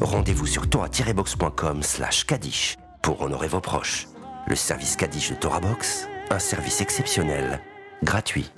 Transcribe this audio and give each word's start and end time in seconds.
Rendez-vous 0.00 0.46
sur 0.46 0.68
torah-box.com 0.68 1.82
slash 1.82 2.24
kadish 2.24 2.76
pour 3.02 3.20
honorer 3.20 3.48
vos 3.48 3.60
proches. 3.60 4.08
Le 4.46 4.56
service 4.56 4.96
Kadish 4.96 5.30
de 5.30 5.36
Torah 5.36 5.60
Box, 5.60 6.08
un 6.30 6.38
service 6.38 6.80
exceptionnel, 6.80 7.60
gratuit. 8.02 8.50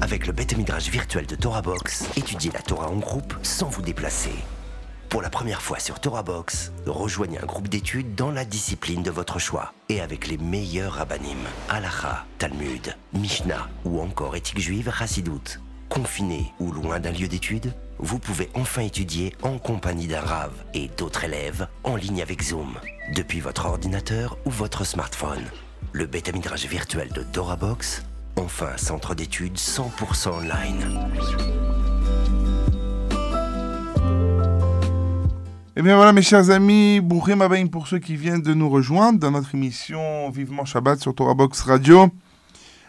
Avec 0.00 0.26
le 0.26 0.32
bête 0.32 0.54
virtuel 0.88 1.26
de 1.26 1.34
Torah 1.34 1.62
Box, 1.62 2.06
étudiez 2.16 2.50
la 2.52 2.60
Torah 2.60 2.88
en 2.88 2.96
groupe 2.96 3.34
sans 3.42 3.68
vous 3.68 3.82
déplacer. 3.82 4.32
Pour 5.16 5.22
la 5.22 5.30
première 5.30 5.62
fois 5.62 5.78
sur 5.78 5.98
Torah 5.98 6.22
Box, 6.22 6.72
rejoignez 6.84 7.38
un 7.38 7.46
groupe 7.46 7.68
d'études 7.68 8.14
dans 8.14 8.30
la 8.30 8.44
discipline 8.44 9.02
de 9.02 9.10
votre 9.10 9.38
choix 9.38 9.72
et 9.88 10.02
avec 10.02 10.26
les 10.26 10.36
meilleurs 10.36 10.92
rabbinim, 10.92 11.38
Halacha, 11.70 12.26
Talmud, 12.36 12.94
Mishnah 13.14 13.66
ou 13.86 14.02
encore 14.02 14.36
éthique 14.36 14.60
juive 14.60 14.92
Chassidoute. 14.94 15.58
Confiné 15.88 16.52
ou 16.60 16.70
loin 16.70 17.00
d'un 17.00 17.12
lieu 17.12 17.28
d'études, 17.28 17.72
vous 17.98 18.18
pouvez 18.18 18.50
enfin 18.52 18.82
étudier 18.82 19.34
en 19.42 19.56
compagnie 19.56 20.06
d'un 20.06 20.20
Rav 20.20 20.52
et 20.74 20.88
d'autres 20.98 21.24
élèves 21.24 21.66
en 21.82 21.96
ligne 21.96 22.20
avec 22.20 22.42
Zoom, 22.42 22.74
depuis 23.14 23.40
votre 23.40 23.64
ordinateur 23.64 24.36
ou 24.44 24.50
votre 24.50 24.84
smartphone. 24.84 25.46
Le 25.92 26.04
bêta 26.04 26.30
midrash 26.30 26.66
virtuel 26.66 27.08
de 27.14 27.22
Torah 27.22 27.56
Box, 27.56 28.02
enfin 28.36 28.76
centre 28.76 29.14
d'études 29.14 29.56
100% 29.56 30.28
online. 30.28 31.85
Eh 35.78 35.82
bien 35.82 35.96
voilà 35.96 36.14
mes 36.14 36.22
chers 36.22 36.48
amis, 36.48 37.00
Bruchim 37.02 37.42
Abaïm 37.42 37.68
pour 37.68 37.86
ceux 37.86 37.98
qui 37.98 38.16
viennent 38.16 38.40
de 38.40 38.54
nous 38.54 38.70
rejoindre 38.70 39.18
dans 39.18 39.30
notre 39.30 39.54
émission 39.54 40.30
Vivement 40.30 40.64
Shabbat 40.64 40.98
sur 40.98 41.14
Torah 41.14 41.34
Box 41.34 41.60
Radio. 41.60 42.08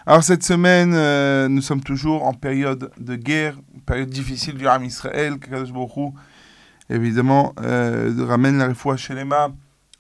Alors 0.06 0.24
cette 0.24 0.44
semaine, 0.44 0.94
euh, 0.94 1.50
nous 1.50 1.62
sommes 1.62 1.84
toujours 1.84 2.24
en 2.24 2.34
période 2.34 2.90
de 2.98 3.18
guerre, 3.18 3.58
période 3.86 4.10
difficile 4.10 4.54
du 4.54 4.66
Ram 4.66 4.86
Israël, 4.86 5.38
qu'Akadosh 5.38 5.74
Baruch 5.74 5.98
Hu, 5.98 6.12
évidemment, 6.90 7.54
euh, 7.62 8.26
ramène 8.26 8.58
la 8.58 8.70
refoua 8.70 8.96
Shelema 8.96 9.50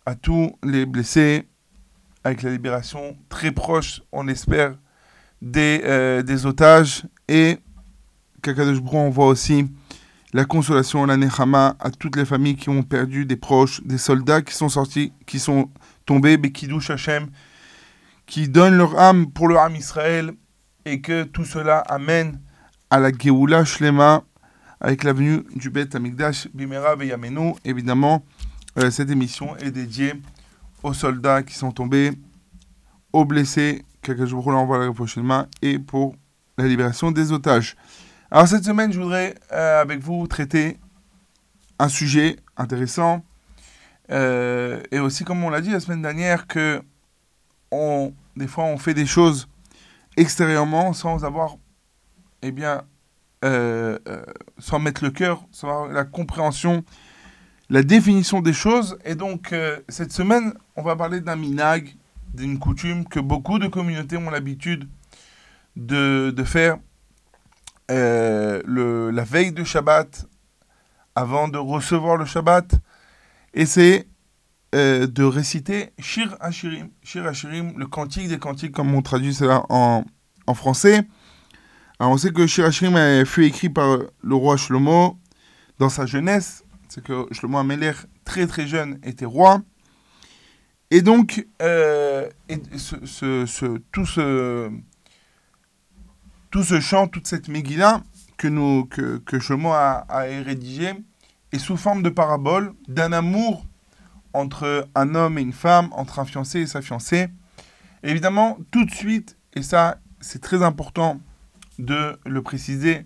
à 0.05 0.15
tous 0.15 0.53
les 0.63 0.85
blessés, 0.85 1.45
avec 2.23 2.41
la 2.41 2.51
libération 2.51 3.17
très 3.27 3.51
proche, 3.51 4.01
on 4.13 4.23
l'espère, 4.23 4.77
des, 5.41 5.81
euh, 5.83 6.23
otages, 6.45 7.03
et 7.27 7.57
qu'Akadosh 8.41 8.79
Baruch 8.79 8.93
Hu 8.93 8.97
envoie 8.97 9.27
aussi 9.27 9.65
la 10.33 10.45
consolation, 10.45 11.05
la 11.05 11.17
nechama 11.17 11.75
à 11.79 11.89
toutes 11.89 12.15
les 12.15 12.25
familles 12.25 12.55
qui 12.55 12.69
ont 12.69 12.83
perdu 12.83 13.25
des 13.25 13.37
proches, 13.37 13.81
des 13.83 13.97
soldats 13.97 14.41
qui 14.41 14.53
sont 14.53 14.69
sortis, 14.69 15.13
qui 15.25 15.39
sont 15.39 15.69
tombés, 16.05 16.37
Hashem, 16.89 17.27
qui 18.25 18.49
donnent 18.49 18.77
leur 18.77 18.99
âme 18.99 19.31
pour 19.31 19.47
le 19.47 19.57
âme 19.57 19.75
Israël, 19.75 20.33
et 20.85 21.01
que 21.01 21.23
tout 21.23 21.45
cela 21.45 21.79
amène 21.79 22.39
à 22.89 22.99
la 22.99 23.11
Geoula 23.11 23.65
Shlema, 23.65 24.23
avec 24.79 25.03
la 25.03 25.13
venue 25.13 25.43
du 25.55 25.69
Bet 25.69 25.95
Amigdash 25.95 26.47
Bimera 26.53 26.95
Veyamenu. 26.95 27.53
Évidemment, 27.65 28.23
euh, 28.77 28.91
cette 28.91 29.09
émission 29.09 29.57
est 29.57 29.71
dédiée 29.71 30.13
aux 30.83 30.93
soldats 30.93 31.43
qui 31.43 31.55
sont 31.55 31.71
tombés, 31.71 32.11
aux 33.11 33.25
blessés, 33.25 33.83
Hu 34.07 34.15
leur 34.15 34.47
envoie 34.47 34.77
la 34.77 35.47
et 35.61 35.79
pour 35.79 36.15
la 36.57 36.65
libération 36.65 37.11
des 37.11 37.33
otages. 37.33 37.75
Alors 38.29 38.45
cette 38.45 38.65
semaine, 38.65 38.91
je 38.91 38.99
voudrais 38.99 39.35
euh, 39.53 39.81
avec 39.81 40.01
vous 40.01 40.27
traiter 40.27 40.77
un 41.79 41.87
sujet 41.87 42.35
intéressant 42.57 43.23
euh, 44.11 44.81
et 44.91 44.99
aussi, 44.99 45.23
comme 45.23 45.41
on 45.45 45.49
l'a 45.49 45.61
dit 45.61 45.69
la 45.69 45.79
semaine 45.79 46.01
dernière, 46.01 46.45
que 46.45 46.81
on, 47.71 48.13
des 48.35 48.47
fois 48.47 48.65
on 48.65 48.77
fait 48.77 48.93
des 48.93 49.05
choses 49.05 49.47
extérieurement 50.17 50.91
sans 50.91 51.23
avoir, 51.23 51.55
eh 52.41 52.51
bien, 52.51 52.83
euh, 53.45 53.97
sans 54.59 54.79
mettre 54.79 55.05
le 55.05 55.11
cœur, 55.11 55.45
sans 55.51 55.69
avoir 55.69 55.87
la 55.87 56.03
compréhension, 56.03 56.83
la 57.69 57.81
définition 57.81 58.41
des 58.41 58.53
choses. 58.53 58.97
Et 59.05 59.15
donc 59.15 59.55
cette 59.87 60.11
semaine, 60.11 60.53
on 60.75 60.81
va 60.81 60.97
parler 60.97 61.21
d'un 61.21 61.37
minag, 61.37 61.95
d'une 62.33 62.59
coutume 62.59 63.05
que 63.05 63.21
beaucoup 63.21 63.57
de 63.57 63.67
communautés 63.67 64.17
ont 64.17 64.29
l'habitude 64.29 64.89
de, 65.77 66.33
de 66.35 66.43
faire 66.43 66.77
euh, 67.91 68.61
le, 68.65 69.11
la 69.11 69.23
veille 69.23 69.51
de 69.51 69.63
Shabbat, 69.63 70.25
avant 71.15 71.47
de 71.47 71.57
recevoir 71.57 72.17
le 72.17 72.25
Shabbat, 72.25 72.75
c'est 73.65 74.07
euh, 74.75 75.07
de 75.07 75.23
réciter 75.23 75.91
Shir 75.99 76.35
Hashirim, 76.39 76.89
Shir 77.03 77.25
Hashirim, 77.25 77.73
le 77.77 77.87
cantique 77.87 78.27
des 78.27 78.37
cantiques, 78.37 78.73
comme 78.73 78.93
on 78.93 79.01
traduit 79.01 79.33
cela 79.33 79.63
en, 79.69 80.03
en 80.45 80.53
français. 80.53 81.07
Alors 81.99 82.11
on 82.11 82.17
sait 82.17 82.31
que 82.31 82.45
Shir 82.45 82.65
Hashirim 82.65 83.25
fut 83.25 83.45
écrit 83.45 83.69
par 83.69 83.97
le 84.21 84.35
roi 84.35 84.57
Shlomo 84.57 85.17
dans 85.79 85.89
sa 85.89 86.05
jeunesse, 86.05 86.63
c'est 86.89 87.03
que 87.03 87.25
Shlomo 87.31 87.57
Ameler, 87.57 87.93
très 88.25 88.45
très 88.45 88.67
jeune, 88.67 88.99
était 89.03 89.25
roi. 89.25 89.61
Et 90.89 91.01
donc, 91.01 91.45
euh, 91.61 92.29
ce- 92.77 93.77
tout 93.91 94.05
ce 94.05 94.69
tout 96.51 96.63
ce 96.63 96.79
chant, 96.79 97.07
toute 97.07 97.27
cette 97.27 97.47
Megillah 97.47 98.01
que, 98.37 98.47
nous, 98.47 98.85
que, 98.85 99.17
que 99.17 99.37
a, 99.67 100.05
rédigé 100.43 100.93
est 101.51 101.59
sous 101.59 101.77
forme 101.77 102.03
de 102.03 102.09
parabole 102.09 102.73
d'un 102.87 103.13
amour 103.13 103.65
entre 104.33 104.87
un 104.95 105.15
homme 105.15 105.37
et 105.37 105.41
une 105.41 105.53
femme, 105.53 105.89
entre 105.91 106.19
un 106.19 106.25
fiancé 106.25 106.59
et 106.59 106.67
sa 106.67 106.81
fiancée. 106.81 107.27
Évidemment, 108.03 108.57
tout 108.71 108.85
de 108.85 108.91
suite, 108.91 109.37
et 109.53 109.63
ça 109.63 109.99
c'est 110.19 110.41
très 110.41 110.63
important 110.63 111.19
de 111.79 112.17
le 112.25 112.41
préciser, 112.41 113.05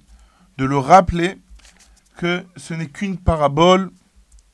de 0.57 0.65
le 0.65 0.77
rappeler, 0.77 1.37
que 2.17 2.43
ce 2.55 2.73
n'est 2.73 2.87
qu'une 2.87 3.17
parabole 3.17 3.91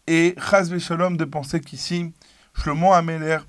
et 0.07 0.35
Chaz 0.37 0.77
Shalom 0.77 1.17
de 1.17 1.25
penser 1.25 1.59
qu'ici, 1.59 2.13
Shlomo 2.53 2.93
Ameler 2.93 3.39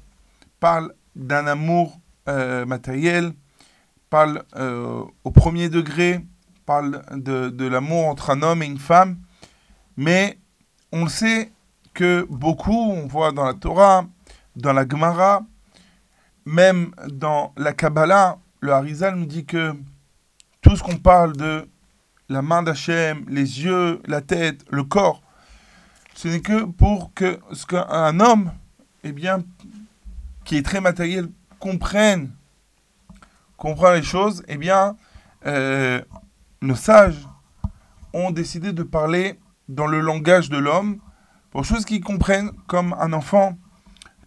parle 0.61 0.93
d'un 1.15 1.47
amour 1.47 2.01
euh, 2.29 2.67
matériel, 2.67 3.33
parle 4.11 4.43
euh, 4.57 5.03
au 5.25 5.31
premier 5.31 5.69
degré, 5.69 6.25
parle 6.67 7.03
de, 7.13 7.49
de 7.49 7.67
l'amour 7.67 8.07
entre 8.07 8.31
un 8.31 8.43
homme 8.43 8.63
et 8.63 8.67
une 8.67 8.79
femme, 8.79 9.19
mais 9.97 10.39
on 10.93 11.05
le 11.05 11.11
sait 11.11 11.53
que 11.95 12.27
beaucoup, 12.31 12.93
on 12.93 13.07
voit 13.07 13.33
dans 13.33 13.45
la 13.45 13.55
Torah, 13.55 14.07
dans 14.57 14.73
la 14.73 14.89
Gemara, 14.89 15.43
même 16.45 16.93
dans 17.09 17.53
la 17.57 17.73
Kabbalah, 17.73 18.39
le 18.61 18.73
Harizal 18.73 19.17
nous 19.17 19.27
dit 19.27 19.45
que 19.45 19.75
tout 20.61 20.77
ce 20.77 20.83
qu'on 20.83 20.97
parle 20.97 21.37
de 21.37 21.69
la 22.29 22.43
main 22.43 22.63
d'Hachem, 22.63 23.25
les 23.29 23.65
yeux, 23.65 24.01
la 24.07 24.21
tête, 24.21 24.65
le 24.71 24.85
corps, 24.85 25.23
ce 26.15 26.29
n'est 26.29 26.41
que 26.41 26.65
pour 26.65 27.13
que 27.15 27.39
ce 27.53 27.65
qu'un 27.67 28.21
homme, 28.21 28.53
eh 29.05 29.13
bien, 29.13 29.45
qui 30.45 30.57
est 30.57 30.63
très 30.63 30.81
matériel, 30.81 31.29
comprenne, 31.59 32.31
comprend 33.59 33.93
les 33.93 34.03
choses, 34.03 34.43
eh 34.49 34.57
bien, 34.57 34.97
euh, 35.45 36.01
nos 36.63 36.77
sages 36.77 37.29
ont 38.15 38.31
décidé 38.31 38.73
de 38.73 38.83
parler 38.83 39.39
dans 39.69 39.87
le 39.87 40.01
langage 40.01 40.49
de 40.49 40.57
l'homme 40.57 41.01
pour 41.51 41.65
choses 41.65 41.85
qu'ils 41.85 42.03
comprennent, 42.03 42.53
comme 42.67 42.95
un 42.99 43.13
enfant, 43.13 43.59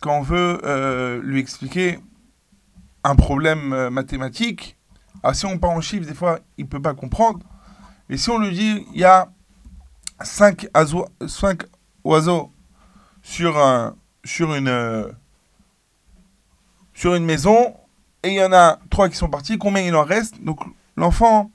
quand 0.01 0.19
on 0.19 0.21
veut 0.21 0.59
euh, 0.63 1.21
lui 1.23 1.39
expliquer 1.39 1.99
un 3.03 3.15
problème 3.15 3.73
euh, 3.73 3.89
mathématique, 3.89 4.77
ah, 5.23 5.33
si 5.33 5.45
on 5.45 5.57
parle 5.57 5.77
en 5.77 5.81
chiffres, 5.81 6.07
des 6.07 6.15
fois, 6.15 6.39
il 6.57 6.65
ne 6.65 6.69
peut 6.69 6.81
pas 6.81 6.93
comprendre. 6.93 7.39
Et 8.09 8.17
si 8.17 8.29
on 8.29 8.39
lui 8.39 8.51
dit, 8.51 8.85
il 8.93 8.99
y 8.99 9.03
a 9.03 9.31
5 10.21 10.67
oiseaux 12.03 12.51
sur, 13.21 13.57
un, 13.57 13.95
sur, 14.23 14.53
une, 14.55 14.67
euh, 14.67 15.11
sur 16.93 17.13
une 17.13 17.25
maison, 17.25 17.75
et 18.23 18.29
il 18.29 18.35
y 18.35 18.43
en 18.43 18.53
a 18.53 18.79
3 18.89 19.09
qui 19.09 19.15
sont 19.15 19.29
partis, 19.29 19.57
combien 19.57 19.81
il 19.81 19.95
en 19.95 20.03
reste? 20.03 20.43
Donc 20.43 20.59
l'enfant, 20.95 21.51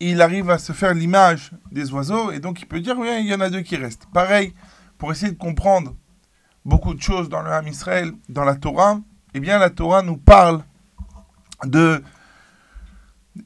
il 0.00 0.22
arrive 0.22 0.50
à 0.50 0.58
se 0.58 0.72
faire 0.72 0.94
l'image 0.94 1.52
des 1.70 1.92
oiseaux, 1.92 2.30
et 2.30 2.40
donc 2.40 2.60
il 2.60 2.66
peut 2.66 2.80
dire, 2.80 2.98
oui, 2.98 3.08
il 3.20 3.26
y 3.26 3.34
en 3.34 3.40
a 3.40 3.50
deux 3.50 3.62
qui 3.62 3.76
restent. 3.76 4.06
Pareil, 4.12 4.54
pour 4.98 5.10
essayer 5.12 5.32
de 5.32 5.38
comprendre 5.38 5.94
beaucoup 6.64 6.94
de 6.94 7.02
choses 7.02 7.28
dans 7.28 7.42
le 7.42 7.50
Ham 7.50 7.66
Israël, 7.68 8.12
dans 8.28 8.44
la 8.44 8.54
Torah, 8.54 9.00
eh 9.34 9.40
bien 9.40 9.58
la 9.58 9.70
Torah 9.70 10.02
nous 10.02 10.16
parle 10.16 10.62
de 11.64 12.02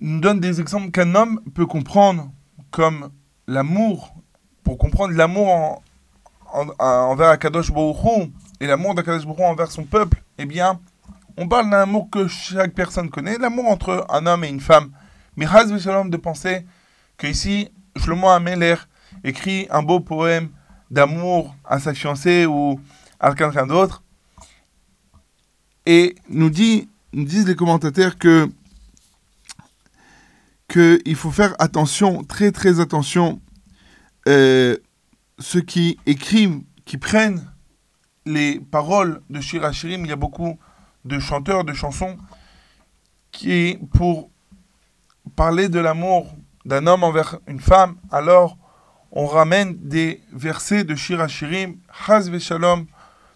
nous 0.00 0.20
donne 0.20 0.38
des 0.38 0.60
exemples 0.60 0.90
qu'un 0.90 1.14
homme 1.14 1.40
peut 1.54 1.66
comprendre 1.66 2.30
comme 2.70 3.10
l'amour 3.46 4.14
pour 4.62 4.76
comprendre 4.76 5.14
l'amour 5.14 5.48
en, 5.48 6.66
envers 6.78 7.30
Akadosh 7.30 7.72
Baruch 7.72 8.30
et 8.60 8.66
l'amour 8.66 8.94
d'Akadosh 8.94 9.24
Baruch 9.24 9.40
envers 9.40 9.70
son 9.70 9.84
peuple 9.84 10.22
eh 10.36 10.44
bien 10.44 10.80
on 11.38 11.46
parle 11.46 11.70
d'un 11.70 11.82
amour 11.82 12.10
que 12.10 12.26
chaque 12.26 12.74
personne 12.74 13.10
connaît 13.10 13.38
l'amour 13.38 13.66
entre 13.66 14.04
un 14.10 14.26
homme 14.26 14.42
et 14.42 14.48
une 14.48 14.60
femme. 14.60 14.90
Mais 15.36 15.46
Haz 15.46 15.76
Shalom 15.78 16.10
de 16.10 16.16
penser 16.16 16.66
que 17.16 17.28
ici 17.28 17.70
Shlomo 17.96 18.28
Ameler 18.28 18.74
écrit 19.22 19.68
un 19.70 19.82
beau 19.82 20.00
poème 20.00 20.50
d'amour 20.90 21.54
à 21.64 21.78
sa 21.78 21.94
fiancée 21.94 22.44
ou 22.44 22.80
à 23.20 23.34
quelqu'un 23.34 23.66
d'autre 23.66 24.02
et 25.86 26.16
nous, 26.28 26.50
dit, 26.50 26.88
nous 27.12 27.24
disent 27.24 27.46
les 27.46 27.56
commentateurs 27.56 28.18
que 28.18 28.50
qu'il 30.68 31.16
faut 31.16 31.30
faire 31.30 31.54
attention, 31.60 32.24
très 32.24 32.52
très 32.52 32.78
attention, 32.78 33.40
euh, 34.28 34.76
ceux 35.38 35.62
qui 35.62 35.98
écrivent, 36.04 36.60
qui 36.84 36.98
prennent 36.98 37.50
les 38.26 38.60
paroles 38.60 39.22
de 39.30 39.40
Shirachirim, 39.40 40.04
il 40.04 40.10
y 40.10 40.12
a 40.12 40.16
beaucoup 40.16 40.58
de 41.08 41.18
chanteurs, 41.18 41.64
de 41.64 41.72
chansons, 41.72 42.16
qui, 43.32 43.78
pour 43.92 44.30
parler 45.34 45.68
de 45.68 45.80
l'amour 45.80 46.34
d'un 46.64 46.86
homme 46.86 47.02
envers 47.02 47.38
une 47.46 47.60
femme, 47.60 47.96
alors 48.10 48.56
on 49.10 49.26
ramène 49.26 49.76
des 49.78 50.22
versets 50.32 50.84
de 50.84 50.94
Shirachirim, 50.94 51.76
Shalom, 52.38 52.86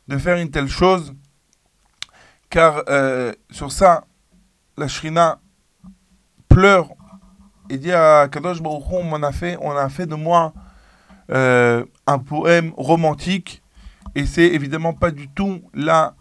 de 0.08 0.19
faire 0.19 0.36
une 0.36 0.50
telle 0.50 0.69
chose, 0.69 1.14
car 2.50 2.82
euh, 2.88 3.32
sur 3.50 3.72
ça, 3.72 4.04
la 4.76 4.88
Shrina 4.88 5.40
pleure 6.48 6.88
et 7.70 7.78
dit 7.78 7.92
à 7.92 8.28
Kadosh 8.30 8.60
Baruch 8.60 8.84
Hu, 8.90 8.96
on 8.96 9.22
a 9.22 9.32
fait, 9.32 9.56
on 9.60 9.70
a 9.70 9.88
fait 9.88 10.06
de 10.06 10.14
moi 10.14 10.52
euh, 11.30 11.84
un 12.06 12.19
poème 12.19 12.72
romantique, 12.76 13.62
et 14.14 14.26
c'est 14.26 14.48
évidemment 14.48 14.92
pas 14.92 15.10
du 15.10 15.28
tout 15.28 15.62
la, 15.72 16.14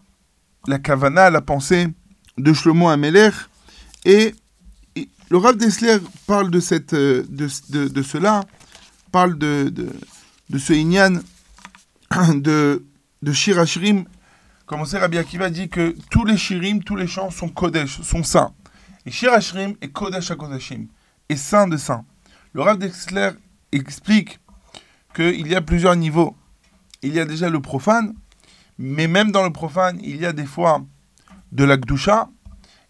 la 0.67 0.79
kavana, 0.79 1.29
la 1.29 1.41
pensée 1.41 1.87
de 2.37 2.53
Shlomo 2.53 2.89
Ameler. 2.89 3.31
Et, 4.05 4.33
et 4.95 5.09
le 5.29 5.37
Rav 5.37 5.57
Dessler 5.57 5.97
parle 6.27 6.51
de, 6.51 6.59
cette, 6.59 6.93
euh, 6.93 7.23
de, 7.29 7.87
de, 7.87 8.01
cela, 8.01 8.41
parle 9.11 9.37
de, 9.37 9.69
de, 10.49 10.57
ce 10.57 10.73
Inyan 10.73 11.19
de, 12.35 12.83
de 13.21 13.31
Shirachirim 13.31 14.05
comme 14.71 14.79
on 14.79 14.85
sait, 14.85 14.99
Rabbi 14.99 15.17
Akiva 15.17 15.49
dit 15.49 15.67
que 15.67 15.97
tous 16.09 16.23
les 16.23 16.37
shirim, 16.37 16.81
tous 16.81 16.95
les 16.95 17.05
chants 17.05 17.29
sont 17.29 17.49
kodesh, 17.49 17.99
sont 18.03 18.23
saints. 18.23 18.53
Et 19.05 19.11
shirashrim 19.11 19.75
est 19.81 19.89
kodesh 19.89 20.31
à 20.31 20.37
kodashim, 20.37 20.87
est 21.27 21.35
saint 21.35 21.67
de 21.67 21.75
saint. 21.75 22.05
Le 22.53 22.61
Rav 22.61 22.77
Dexler 22.77 23.31
explique 23.73 24.39
qu'il 25.13 25.45
y 25.45 25.55
a 25.55 25.61
plusieurs 25.61 25.97
niveaux. 25.97 26.37
Il 27.01 27.13
y 27.13 27.19
a 27.19 27.25
déjà 27.25 27.49
le 27.49 27.59
profane, 27.59 28.13
mais 28.77 29.07
même 29.07 29.31
dans 29.31 29.43
le 29.43 29.51
profane, 29.51 29.99
il 30.01 30.17
y 30.17 30.25
a 30.25 30.33
des 30.33 30.45
fois 30.45 30.83
de 31.51 31.63
la 31.63 31.77
gdusha. 31.77 32.29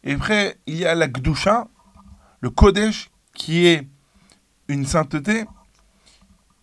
Et 0.03 0.13
après, 0.13 0.57
il 0.67 0.77
y 0.77 0.85
a 0.85 0.95
la 0.95 1.07
gdusha, 1.07 1.67
le 2.39 2.49
kodesh, 2.49 3.09
qui 3.33 3.65
est 3.65 3.87
une 4.67 4.85
sainteté. 4.85 5.45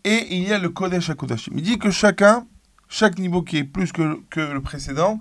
Et 0.05 0.37
il 0.37 0.49
y 0.49 0.53
a 0.53 0.59
le 0.59 0.71
kodesh 0.71 1.11
à 1.11 1.15
kodashim. 1.15 1.53
Il 1.57 1.63
dit 1.63 1.79
que 1.79 1.91
chacun 1.91 2.47
chaque 2.89 3.19
niveau 3.19 3.43
qui 3.43 3.59
est 3.59 3.65
plus 3.65 3.93
que, 3.93 4.21
que 4.31 4.41
le 4.41 4.61
précédent, 4.61 5.21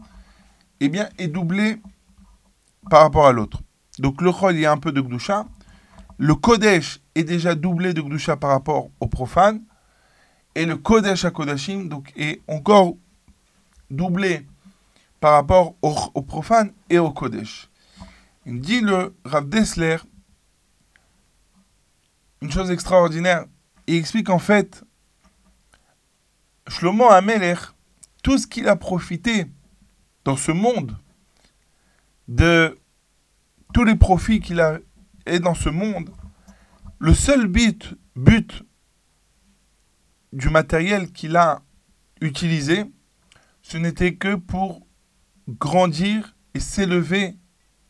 eh 0.80 0.90
bien, 0.90 1.10
est 1.18 1.28
doublé 1.28 1.78
par 2.90 3.02
rapport 3.02 3.28
à 3.28 3.34
l'autre. 3.34 3.60
Donc 4.00 4.22
le 4.22 4.32
Chol, 4.32 4.56
il 4.56 4.62
y 4.62 4.66
a 4.66 4.72
un 4.72 4.78
peu 4.78 4.92
de 4.92 5.02
Gdusha. 5.02 5.46
Le 6.18 6.36
Kodesh 6.36 7.02
est 7.16 7.24
déjà 7.24 7.56
doublé 7.56 7.94
de 7.94 8.02
Gdusha 8.02 8.38
par 8.38 8.52
rapport 8.52 8.90
au 9.00 9.08
profane. 9.08 9.62
Et 10.56 10.66
le 10.66 10.78
Kodesh 10.78 11.26
à 11.26 11.32
Kodashim 11.32 11.90
donc, 11.90 12.12
est 12.16 12.42
encore 12.48 12.96
doublé 13.90 14.46
par 15.20 15.34
rapport 15.34 15.76
au, 15.82 16.22
profane 16.22 16.74
et 16.90 17.00
au 17.00 17.12
Kodesh. 17.12 17.70
Il 18.46 18.60
dit 18.62 18.82
le 18.82 19.16
Rav 19.26 19.50
Dessler 19.50 19.98
une 22.42 22.52
chose 22.52 22.72
extraordinaire. 22.72 23.46
Il 23.88 23.96
explique 23.96 24.30
en 24.30 24.40
fait 24.40 24.84
Shlomo 26.68 27.10
Amelech, 27.10 27.60
tout 28.24 28.38
ce 28.38 28.46
qu'il 28.46 28.68
a 28.68 28.76
profité 28.76 29.48
dans 30.26 30.36
ce 30.36 30.52
monde, 30.52 30.98
de 32.28 32.78
tous 33.74 33.86
les 33.86 33.96
profits 33.96 34.40
qu'il 34.40 34.60
a 34.60 34.80
et 35.26 35.40
dans 35.40 35.54
ce 35.54 35.70
monde, 35.70 36.10
le 37.00 37.14
seul 37.14 37.48
but 37.48 37.96
du 40.34 40.50
matériel 40.50 41.12
qu'il 41.12 41.36
a 41.36 41.62
utilisé, 42.22 42.86
ce 43.70 43.76
n'était 43.76 44.16
que 44.16 44.36
pour 44.36 44.88
grandir 45.50 46.38
et 46.54 46.62
s'élever 46.62 47.36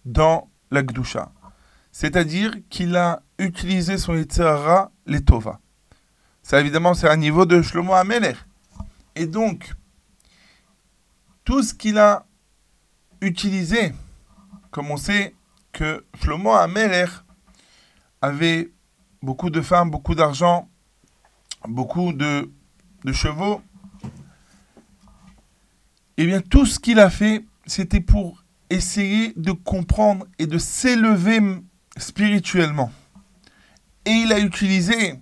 dans 0.06 0.50
la 0.72 0.82
Gdusha. 0.82 1.32
C'est-à-dire 1.92 2.56
qu'il 2.72 2.96
a 2.96 3.22
utilisé 3.38 4.00
son 4.00 4.16
Yitzhara, 4.16 4.92
les 5.06 5.24
Tova. 5.24 5.60
Ça, 6.42 6.60
évidemment, 6.60 6.96
c'est 6.96 7.08
un 7.08 7.16
niveau 7.16 7.46
de 7.46 7.62
Shlomo 7.62 7.94
Amelech. 7.94 8.38
Et 9.16 9.28
donc, 9.28 9.72
tout 11.44 11.62
ce 11.62 11.76
qu'il 11.76 12.00
a 12.00 12.26
utilisé, 13.22 13.94
comme 14.72 14.90
on 14.90 14.98
sait 14.98 15.36
que 15.74 16.04
Shlomo 16.20 16.54
Ameler 16.54 17.06
avait 18.24 18.72
beaucoup 19.22 19.52
de 19.52 19.62
femmes, 19.62 19.92
beaucoup 19.92 20.16
d'argent, 20.16 20.72
beaucoup 21.68 22.14
de 22.14 22.50
chevaux, 23.14 23.62
eh 26.18 26.26
bien 26.26 26.42
tout 26.42 26.66
ce 26.66 26.80
qu'il 26.80 27.00
a 27.00 27.10
fait, 27.10 27.46
c'était 27.66 28.02
pour 28.02 28.44
essayer 28.70 29.34
de 29.36 29.52
comprendre 29.52 30.26
et 30.40 30.48
de 30.48 30.58
s'élever 30.58 31.40
spirituellement. 31.98 32.92
Et 34.06 34.12
il 34.12 34.34
a 34.34 34.40
utilisé 34.40 35.16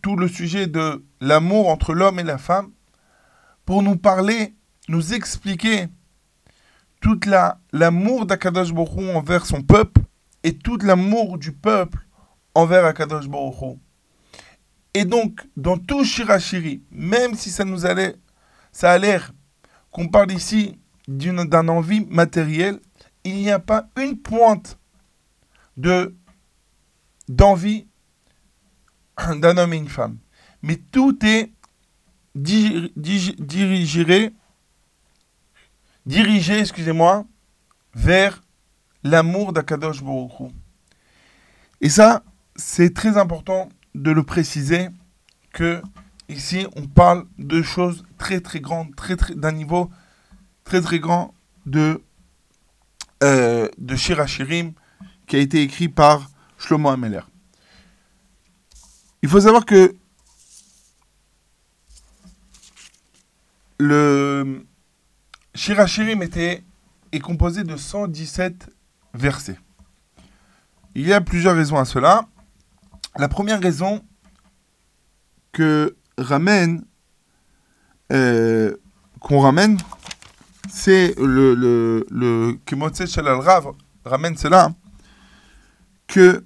tout 0.00 0.16
le 0.16 0.28
sujet 0.28 0.66
de 0.66 1.04
l'amour 1.20 1.68
entre 1.68 1.94
l'homme 1.94 2.18
et 2.18 2.24
la 2.24 2.38
femme 2.38 2.70
pour 3.64 3.82
nous 3.82 3.96
parler 3.96 4.54
nous 4.88 5.14
expliquer 5.14 5.88
tout 7.00 7.20
l'amour 7.72 8.26
d'Akadosh 8.26 8.72
Baruch 8.72 8.96
Hu 8.96 9.10
envers 9.10 9.46
son 9.46 9.62
peuple 9.62 10.02
et 10.42 10.56
tout 10.56 10.76
l'amour 10.78 11.38
du 11.38 11.52
peuple 11.52 12.06
envers 12.54 12.84
Akadosh 12.84 13.26
Hu. 13.26 13.78
Et 14.94 15.04
donc, 15.04 15.40
dans 15.56 15.78
tout 15.78 16.04
Shirashiri, 16.04 16.82
même 16.90 17.34
si 17.34 17.50
ça 17.50 17.64
nous 17.64 17.86
allait, 17.86 18.16
ça 18.72 18.92
a 18.92 18.98
l'air 18.98 19.32
qu'on 19.92 20.08
parle 20.08 20.32
ici 20.32 20.78
d'une 21.06 21.44
d'un 21.44 21.68
envie 21.68 22.04
matérielle, 22.06 22.80
il 23.24 23.36
n'y 23.36 23.50
a 23.50 23.58
pas 23.60 23.88
une 23.96 24.18
pointe 24.18 24.78
de 25.76 26.14
d'envie 27.28 27.86
d'un 29.36 29.56
homme 29.58 29.72
et 29.74 29.76
une 29.76 29.88
femme. 29.88 30.18
Mais 30.62 30.76
tout 30.76 31.24
est 31.24 31.52
di- 32.34 32.92
di- 32.96 33.36
dirigé, 33.38 34.30
excusez-moi, 36.58 37.24
vers 37.94 38.42
l'amour 39.04 39.52
d'Akadosh 39.52 40.00
Hu. 40.00 40.46
Et 41.80 41.88
ça, 41.88 42.24
c'est 42.56 42.94
très 42.94 43.16
important 43.16 43.68
de 43.94 44.10
le 44.10 44.22
préciser 44.22 44.88
que 45.52 45.82
ici 46.32 46.66
on 46.76 46.86
parle 46.86 47.26
de 47.38 47.62
choses 47.62 48.04
très 48.18 48.40
très 48.40 48.60
grandes, 48.60 48.94
très 48.96 49.16
très 49.16 49.34
d'un 49.34 49.52
niveau 49.52 49.90
très 50.64 50.80
très 50.80 50.98
grand 50.98 51.34
de 51.66 52.02
euh, 53.22 53.68
de 53.78 53.96
Shirachirim 53.96 54.72
qui 55.26 55.36
a 55.36 55.38
été 55.38 55.62
écrit 55.62 55.88
par 55.88 56.30
Shlomo 56.58 56.88
Ameler. 56.88 57.20
Il 59.22 59.28
faut 59.28 59.40
savoir 59.40 59.64
que 59.64 59.94
le 63.78 64.66
Shirachirim 65.54 66.22
était 66.22 66.64
est 67.12 67.20
composé 67.20 67.62
de 67.62 67.76
117 67.76 68.70
versets. 69.14 69.58
Il 70.94 71.06
y 71.06 71.12
a 71.12 71.20
plusieurs 71.20 71.54
raisons 71.54 71.78
à 71.78 71.84
cela. 71.84 72.26
La 73.16 73.28
première 73.28 73.60
raison 73.60 74.02
que 75.52 75.96
ramène 76.18 76.84
euh, 78.12 78.76
qu'on 79.20 79.40
ramène, 79.40 79.78
c'est 80.68 81.14
le 81.18 81.54
le 81.54 82.06
le 82.10 83.40
Rav 83.40 83.72
ramène 84.04 84.36
cela 84.36 84.72
que 86.06 86.44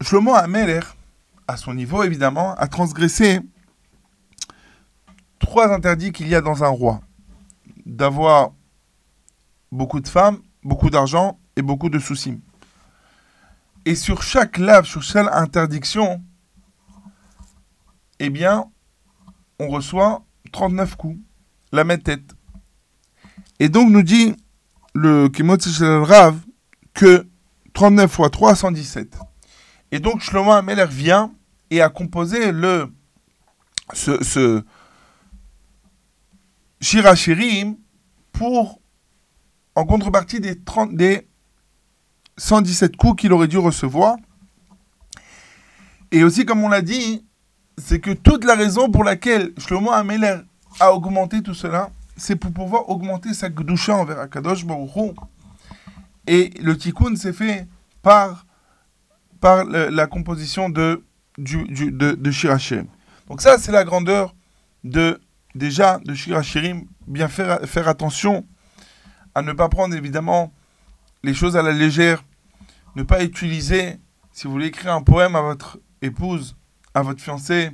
Shlomo 0.00 0.34
Ameler, 0.34 0.80
à 1.46 1.56
son 1.56 1.74
niveau 1.74 2.02
évidemment, 2.02 2.54
a 2.54 2.66
transgressé 2.68 3.40
trois 5.38 5.72
interdits 5.72 6.12
qu'il 6.12 6.28
y 6.28 6.34
a 6.34 6.40
dans 6.40 6.64
un 6.64 6.68
roi 6.68 7.00
d'avoir 7.84 8.52
beaucoup 9.70 10.00
de 10.00 10.08
femmes, 10.08 10.38
beaucoup 10.62 10.90
d'argent 10.90 11.38
et 11.56 11.62
beaucoup 11.62 11.90
de 11.90 11.98
soucis. 11.98 12.40
Et 13.84 13.94
sur 13.94 14.22
chaque 14.22 14.58
lave, 14.58 14.86
sur 14.86 15.02
chaque 15.02 15.28
interdiction, 15.32 16.22
eh 18.24 18.30
bien, 18.30 18.70
on 19.58 19.66
reçoit 19.66 20.24
39 20.52 20.94
coups, 20.94 21.18
la 21.72 21.82
même 21.82 22.00
tête. 22.00 22.36
Et 23.58 23.68
donc, 23.68 23.90
nous 23.90 24.04
dit 24.04 24.36
le 24.94 25.28
Kimotzi 25.28 25.72
Shel 25.72 26.02
Rav 26.02 26.38
que 26.94 27.26
39 27.74 28.08
fois 28.08 28.30
3, 28.30 28.54
117. 28.54 29.18
Et 29.90 29.98
donc, 29.98 30.20
Shlomo 30.20 30.52
Ameler 30.52 30.86
vient 30.88 31.32
et 31.70 31.82
a 31.82 31.88
composé 31.88 32.52
le, 32.52 32.92
ce, 33.92 34.22
ce 34.22 34.62
Shirachirim 36.80 37.76
pour, 38.30 38.80
en 39.74 39.84
contrepartie 39.84 40.38
des, 40.38 40.62
30, 40.62 40.94
des 40.94 41.26
117 42.36 42.96
coups 42.96 43.22
qu'il 43.22 43.32
aurait 43.32 43.48
dû 43.48 43.58
recevoir. 43.58 44.16
Et 46.12 46.22
aussi, 46.22 46.44
comme 46.44 46.62
on 46.62 46.68
l'a 46.68 46.82
dit, 46.82 47.26
c'est 47.78 48.00
que 48.00 48.10
toute 48.10 48.44
la 48.44 48.54
raison 48.54 48.90
pour 48.90 49.04
laquelle 49.04 49.52
Shlomo 49.58 49.90
Ameler 49.90 50.36
a 50.80 50.92
augmenté 50.92 51.42
tout 51.42 51.54
cela, 51.54 51.90
c'est 52.16 52.36
pour 52.36 52.52
pouvoir 52.52 52.88
augmenter 52.88 53.34
sa 53.34 53.48
gdusha 53.48 53.96
envers 53.96 54.18
Akadosh 54.18 54.64
Baruch. 54.64 55.16
Et 56.26 56.50
le 56.60 56.76
tikkun 56.76 57.16
s'est 57.16 57.32
fait 57.32 57.66
par, 58.02 58.46
par 59.40 59.64
la 59.64 60.06
composition 60.06 60.68
de, 60.68 61.04
du, 61.38 61.64
de. 61.90 62.14
Donc 63.28 63.40
ça, 63.40 63.58
c'est 63.58 63.72
la 63.72 63.84
grandeur 63.84 64.34
de, 64.84 65.20
déjà 65.54 65.98
de 66.04 66.14
Shirachirim. 66.14 66.84
Bien 67.06 67.26
faire, 67.26 67.60
faire 67.64 67.88
attention 67.88 68.46
à 69.34 69.42
ne 69.42 69.52
pas 69.52 69.68
prendre 69.68 69.94
évidemment 69.96 70.52
les 71.24 71.34
choses 71.34 71.56
à 71.56 71.62
la 71.62 71.72
légère, 71.72 72.22
ne 72.94 73.02
pas 73.02 73.24
utiliser, 73.24 73.98
si 74.32 74.46
vous 74.46 74.52
voulez 74.52 74.66
écrire 74.66 74.92
un 74.92 75.02
poème 75.02 75.34
à 75.34 75.40
votre 75.40 75.78
épouse, 76.00 76.56
à 76.94 77.02
votre 77.02 77.20
fiancé, 77.20 77.70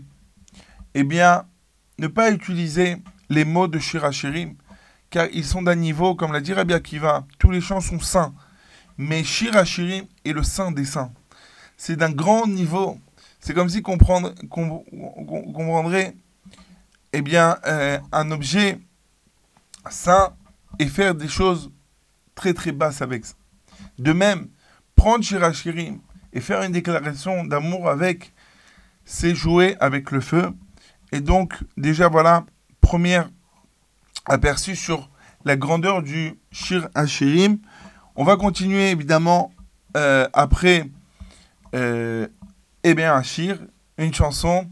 eh 0.95 1.05
bien, 1.05 1.45
ne 1.99 2.07
pas 2.07 2.31
utiliser 2.31 2.97
les 3.29 3.45
mots 3.45 3.69
de 3.69 3.79
Shirachirim, 3.79 4.55
car 5.11 5.27
ils 5.33 5.45
sont 5.45 5.63
d'un 5.63 5.75
niveau, 5.75 6.15
comme 6.15 6.33
l'a 6.33 6.41
dit 6.41 6.53
Rabbi 6.53 6.75
Akiva, 6.75 7.27
tous 7.39 7.51
les 7.51 7.61
chants 7.61 7.81
sont 7.81 8.01
saints, 8.01 8.35
mais 8.97 9.25
Shirachirim 9.25 10.05
est 10.25 10.33
le 10.33 10.43
saint 10.43 10.73
des 10.73 10.85
saints. 10.85 11.13
C'est 11.77 11.97
d'un 11.97 12.11
grand 12.11 12.47
niveau. 12.47 12.99
C'est 13.41 13.55
comme 13.55 13.69
si 13.69 13.83
comprendre, 13.83 14.35
qu'on 14.51 14.69
qu'on- 14.81 15.53
qu'on 15.53 15.67
prendrait 15.67 16.17
eh 17.13 17.23
bien, 17.23 17.57
euh, 17.67 17.99
un 18.13 18.31
objet 18.33 18.79
saint 19.91 20.35
et 20.79 20.87
faire 20.87 21.15
des 21.15 21.29
choses 21.29 21.71
très 22.35 22.53
très 22.53 22.73
basses 22.73 23.01
avec 23.01 23.25
ça. 23.25 23.35
De 23.99 24.13
même, 24.13 24.49
prendre 24.95 25.25
Shirachirim 25.25 26.01
et 26.33 26.41
faire 26.41 26.63
une 26.63 26.73
déclaration 26.73 27.45
d'amour 27.45 27.89
avec, 27.89 28.33
c'est 29.09 29.35
jouer 29.35 29.75
avec 29.81 30.11
le 30.11 30.21
feu. 30.21 30.51
Et 31.13 31.21
donc, 31.21 31.55
déjà, 31.79 32.09
voilà, 32.09 32.45
premier 32.83 33.23
aperçu 34.27 34.77
sur 34.77 35.11
la 35.47 35.57
grandeur 35.57 36.03
du 36.03 36.39
Shir 36.53 36.89
Hashirim. 36.95 37.59
On 38.17 38.25
va 38.25 38.37
continuer, 38.37 38.91
évidemment, 38.91 39.51
euh, 39.97 40.29
après 40.35 40.91
euh, 41.75 42.29
Eh 42.85 42.95
bien, 42.95 43.15
Hashir, 43.15 43.59
une 43.97 44.13
chanson 44.13 44.69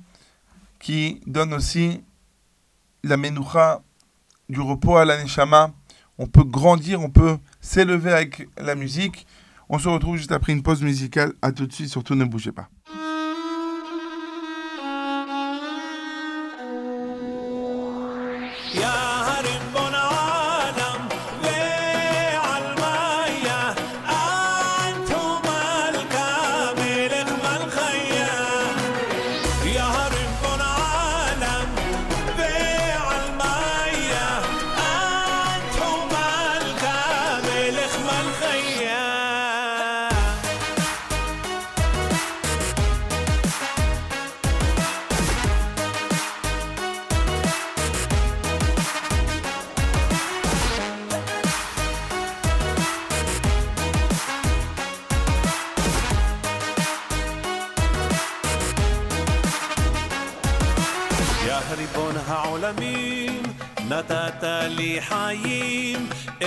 qui 0.80 1.22
donne 1.26 1.54
aussi 1.54 2.04
la 3.04 3.16
menoucha 3.16 3.80
du 4.50 4.60
repos 4.60 4.98
à 4.98 5.06
la 5.06 5.22
neshama. 5.22 5.72
On 6.18 6.26
peut 6.26 6.44
grandir, 6.44 7.00
on 7.00 7.08
peut 7.08 7.38
s'élever 7.62 8.12
avec 8.12 8.46
la 8.58 8.74
musique. 8.74 9.26
On 9.70 9.78
se 9.78 9.88
retrouve 9.88 10.18
juste 10.18 10.32
après 10.32 10.52
une 10.52 10.62
pause 10.62 10.82
musicale. 10.82 11.32
À 11.40 11.52
tout 11.52 11.66
de 11.66 11.72
suite, 11.72 11.88
surtout 11.88 12.14
ne 12.14 12.26
bougez 12.26 12.52
pas. 12.52 12.68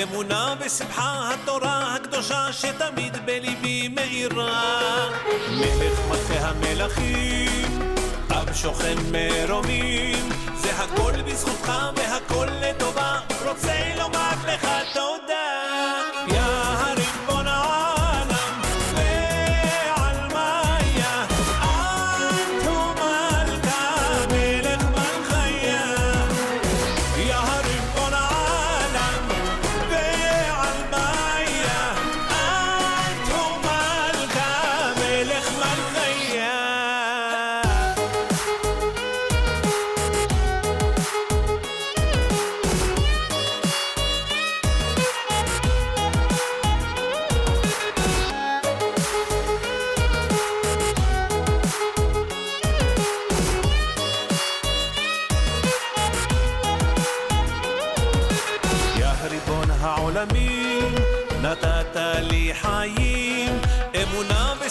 אמונה 0.03 0.56
בשמחה 0.65 1.32
התורה 1.34 1.96
הקדושה 1.96 2.53
שתמיד 2.53 3.25
בליבי 3.25 3.88
מאירה. 3.88 5.10
מלך 5.51 6.00
מלכי 6.10 6.38
המלכים, 6.38 7.79
עם 8.32 8.53
שוכן 8.53 8.96
מרומים, 9.12 10.29
זה 10.56 10.72
הכל 10.72 11.22
בזכותך 11.22 11.72
והכל 11.96 12.48
לטובה, 12.62 13.20
רוצה 13.46 13.96
לומר 13.98 14.34
לך 14.48 14.68
תודה. 14.94 15.19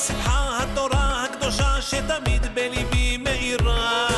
בשמחה 0.09 0.59
התורה 0.63 1.25
הקדושה 1.25 1.83
שתמיד 1.83 2.55
בליבי 2.55 3.17
מאירה. 3.17 4.09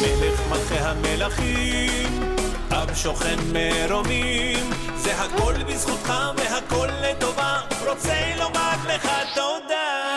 מלך 0.00 0.40
מלכי 0.50 0.78
המלכים, 0.78 2.34
עם 2.72 2.94
שוכן 2.94 3.38
מרומים, 3.52 4.70
זה 4.96 5.22
הכל 5.22 5.54
בזכותך 5.68 6.12
והכל 6.36 6.88
לטובה, 7.02 7.60
רוצה 7.86 8.34
לומר 8.38 8.76
לך 8.88 9.08
תודה. 9.34 10.09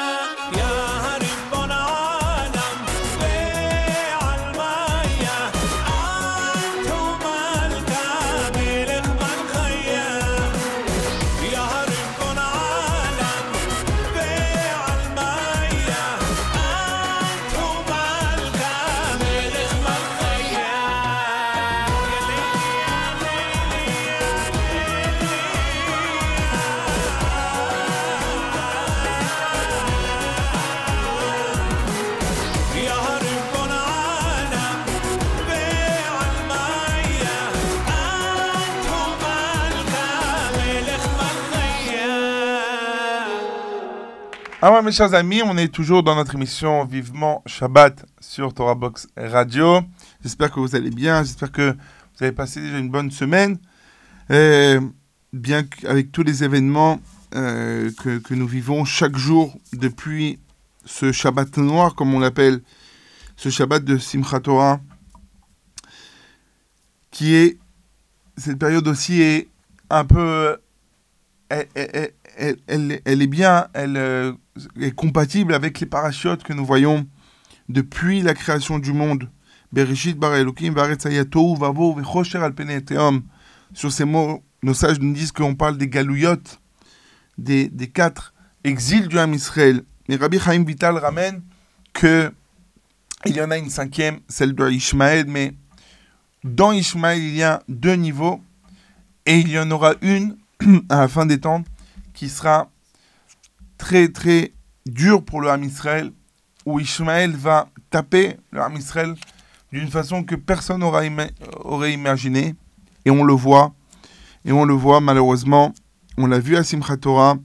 Alors 44.65 44.81
mes 44.81 44.93
chers 44.93 45.13
amis, 45.13 45.41
on 45.43 45.57
est 45.57 45.67
toujours 45.67 46.03
dans 46.03 46.15
notre 46.15 46.35
émission 46.35 46.85
Vivement 46.85 47.43
Shabbat 47.45 48.05
sur 48.21 48.53
Torah 48.53 48.75
Box 48.75 49.09
Radio. 49.17 49.81
J'espère 50.21 50.53
que 50.53 50.61
vous 50.61 50.73
allez 50.73 50.89
bien, 50.89 51.21
j'espère 51.21 51.51
que 51.51 51.71
vous 51.71 52.23
avez 52.23 52.31
passé 52.31 52.61
déjà 52.61 52.77
une 52.77 52.89
bonne 52.89 53.11
semaine. 53.11 53.57
Bien 54.29 55.63
qu'avec 55.63 56.13
tous 56.13 56.23
les 56.23 56.45
événements 56.45 57.01
euh, 57.35 57.91
que, 58.01 58.19
que 58.19 58.33
nous 58.33 58.47
vivons 58.47 58.85
chaque 58.85 59.17
jour 59.17 59.53
depuis 59.73 60.39
ce 60.85 61.11
Shabbat 61.11 61.57
noir, 61.57 61.93
comme 61.93 62.13
on 62.13 62.19
l'appelle, 62.19 62.61
ce 63.35 63.49
Shabbat 63.49 63.83
de 63.83 63.97
Simchat 63.97 64.39
Torah, 64.39 64.79
qui 67.11 67.35
est, 67.35 67.57
cette 68.37 68.59
période 68.59 68.87
aussi 68.87 69.21
est 69.21 69.49
un 69.89 70.05
peu 70.05 70.55
elle, 72.37 73.21
est 73.21 73.27
bien, 73.27 73.67
elle 73.73 73.97
euh, 73.97 74.33
est 74.79 74.91
compatible 74.91 75.53
avec 75.53 75.79
les 75.79 75.85
parachutes 75.85 76.43
que 76.43 76.53
nous 76.53 76.65
voyons 76.65 77.07
depuis 77.69 78.21
la 78.21 78.33
création 78.33 78.79
du 78.79 78.93
monde. 78.93 79.29
Sur 83.73 83.91
ces 83.91 84.05
mots, 84.05 84.43
nos 84.61 84.73
sages 84.73 84.99
nous 84.99 85.13
disent 85.13 85.31
qu'on 85.31 85.55
parle 85.55 85.77
des 85.77 85.87
galouillottes, 85.87 86.59
des, 87.37 87.69
quatre 87.93 88.33
exils 88.63 89.07
du 89.07 89.17
Ham 89.17 89.33
Israël. 89.33 89.81
Mais 90.07 90.15
Rabbi 90.15 90.39
Chaim 90.39 90.63
Vital 90.63 90.97
ramène 90.97 91.41
que 91.93 92.31
il 93.25 93.35
y 93.37 93.41
en 93.41 93.51
a 93.51 93.57
une 93.57 93.69
cinquième, 93.69 94.19
celle 94.27 94.53
de 94.53 95.25
mais 95.27 95.53
dans 96.43 96.73
Ishmaël, 96.73 97.19
il 97.19 97.35
y 97.35 97.43
a 97.43 97.63
deux 97.69 97.95
niveaux 97.95 98.41
et 99.25 99.39
il 99.39 99.49
y 99.49 99.57
en 99.57 99.71
aura 99.71 99.93
une 100.01 100.35
à 100.89 101.01
la 101.01 101.07
fin 101.07 101.25
des 101.25 101.39
temps 101.39 101.63
qui 102.13 102.29
sera 102.29 102.69
très 103.77 104.09
très 104.09 104.53
dur 104.85 105.23
pour 105.23 105.41
le 105.41 105.49
Ham 105.49 105.63
Israël, 105.63 106.11
où 106.65 106.79
Ishmaël 106.79 107.35
va 107.35 107.69
taper 107.89 108.37
le 108.51 108.61
Ham 108.61 108.75
Israël 108.75 109.15
d'une 109.71 109.89
façon 109.89 110.23
que 110.23 110.35
personne 110.35 110.79
n'aura 110.79 111.03
ima- 111.03 111.29
aurait 111.63 111.93
imaginé. 111.93 112.55
Et 113.05 113.11
on 113.11 113.23
le 113.23 113.33
voit, 113.33 113.73
et 114.45 114.51
on 114.51 114.65
le 114.65 114.73
voit 114.73 115.01
malheureusement, 115.01 115.73
on 116.17 116.27
l'a 116.27 116.39
vu 116.39 116.55
à 116.55 116.63
Simchat 116.63 116.97
Torah, 116.97 117.37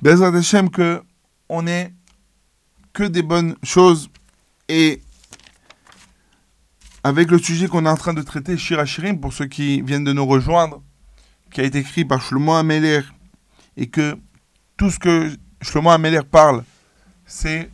Bezrat 0.00 0.36
Hashem 0.36 0.70
que 0.70 1.02
on 1.48 1.66
est 1.66 1.92
que 2.92 3.04
des 3.04 3.22
bonnes 3.22 3.56
choses 3.62 4.08
et 4.68 5.02
avec 7.02 7.30
le 7.30 7.38
sujet 7.38 7.68
qu'on 7.68 7.84
est 7.84 7.90
en 7.90 7.96
train 7.96 8.14
de 8.14 8.22
traiter, 8.22 8.56
Shirachirim, 8.56 9.20
pour 9.20 9.32
ceux 9.32 9.46
qui 9.46 9.82
viennent 9.82 10.04
de 10.04 10.12
nous 10.12 10.24
rejoindre, 10.24 10.82
qui 11.54 11.60
a 11.60 11.64
été 11.64 11.78
écrit 11.78 12.04
par 12.04 12.20
Shlomo 12.20 12.52
Ameler, 12.52 13.00
et 13.76 13.86
que 13.86 14.18
tout 14.76 14.90
ce 14.90 14.98
que 14.98 15.30
Shlomo 15.62 15.90
Ameler 15.90 16.22
parle, 16.28 16.64
c'est, 17.24 17.70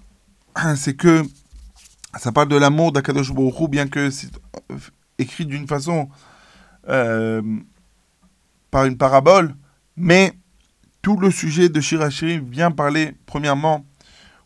que 0.97 1.23
ça 2.19 2.31
parle 2.31 2.49
de 2.49 2.57
l'amour 2.57 2.93
d'Akadosh 2.93 3.33
Baruch 3.33 3.71
bien 3.71 3.89
que 3.89 4.11
c'est 4.11 4.31
euh, 4.71 4.77
écrit 5.19 5.47
d'une 5.47 5.67
façon 5.67 6.11
euh, 6.89 7.41
par 8.71 8.85
une 8.85 8.99
parabole, 8.99 9.57
mais 9.97 10.35
tout 11.01 11.17
le 11.17 11.31
sujet 11.31 11.71
de 11.71 11.81
Shirachirim 11.81 12.51
vient 12.51 12.71
parler, 12.71 13.15
premièrement, 13.25 13.87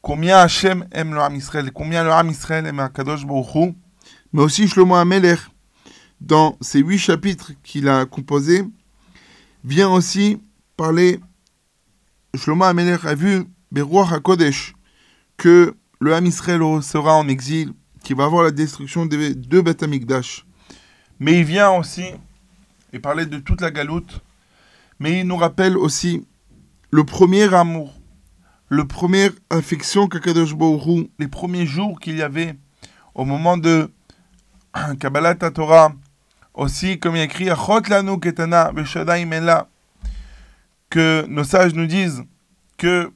combien 0.01 0.39
Hachem 0.39 0.87
aime 0.93 1.13
le 1.13 1.21
Ham 1.21 1.35
Israël, 1.35 1.73
combien 1.73 2.05
le 2.05 2.13
Ham 2.13 2.31
Israël 2.31 2.67
aime 2.67 2.79
Akadosh 2.79 3.27
Baruch 3.27 3.75
mais 4.33 4.43
aussi 4.43 4.69
Shlomo 4.69 4.95
Ameler, 4.95 5.37
dans 6.21 6.57
ces 6.61 6.79
huit 6.79 6.99
chapitres 6.99 7.53
qu'il 7.65 7.89
a 7.89 8.07
composés, 8.07 8.65
vient 9.65 9.89
aussi 9.89 10.41
parler, 10.77 11.19
Shlomo 12.37 12.65
Ameler 12.65 12.99
a 13.05 13.15
vu 13.15 13.45
Beruach 13.73 14.13
HaKodesh, 14.13 14.75
que 15.37 15.75
le 16.01 16.15
Ham 16.15 16.27
Israël 16.27 16.61
sera 16.83 17.15
en 17.17 17.27
exil, 17.29 17.73
qu'il 18.03 18.17
va 18.17 18.25
avoir 18.25 18.45
la 18.45 18.51
destruction 18.51 19.07
des 19.07 19.35
deux 19.35 19.63
Beth 19.63 19.83
Amikdash. 19.83 20.45
Mais 21.19 21.41
il 21.41 21.45
vient 21.45 21.71
aussi, 21.71 22.05
et 22.93 22.99
parler 22.99 23.27
de 23.27 23.39
toute 23.39 23.63
la 23.63 23.71
galoute, 23.71 24.21
mais 25.01 25.21
il 25.21 25.27
nous 25.27 25.37
rappelle 25.37 25.77
aussi 25.77 26.27
le 26.91 27.05
premier 27.05 27.53
amour, 27.55 27.95
le 28.69 28.87
première 28.87 29.33
affection 29.51 30.09
qu'Akadosh 30.09 30.55
Baruch 30.55 31.09
les 31.19 31.29
premiers 31.29 31.67
jours 31.67 31.99
qu'il 31.99 32.17
y 32.17 32.23
avait 32.23 32.55
au 33.15 33.25
moment 33.25 33.57
de 33.57 33.91
Kabbalat 35.01 35.37
Torah, 35.37 35.93
aussi 36.55 36.99
comme 36.99 37.17
il 37.17 37.21
a 37.21 37.25
écrit 37.25 37.49
ketana 38.21 38.73
que 40.91 41.27
nos 41.27 41.45
sages 41.45 41.75
nous 41.75 41.87
disent 41.87 42.23
que 42.77 43.13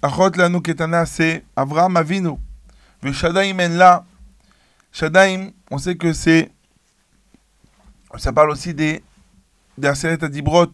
Achot 0.00 0.30
lanu 0.30 0.62
ketana 0.62 1.04
c'est 1.06 1.44
Avraham 1.56 1.96
Avinu, 1.96 2.36
v'shadaim 3.02 3.58
ela, 3.58 4.04
Shadaim, 4.92 5.50
on 5.70 5.78
sait 5.78 5.96
que 5.96 6.12
c'est 6.12 6.50
ça 8.16 8.32
parle 8.32 8.50
aussi 8.50 8.72
des 8.72 9.02
des 9.76 9.88
Adibrot, 9.88 10.72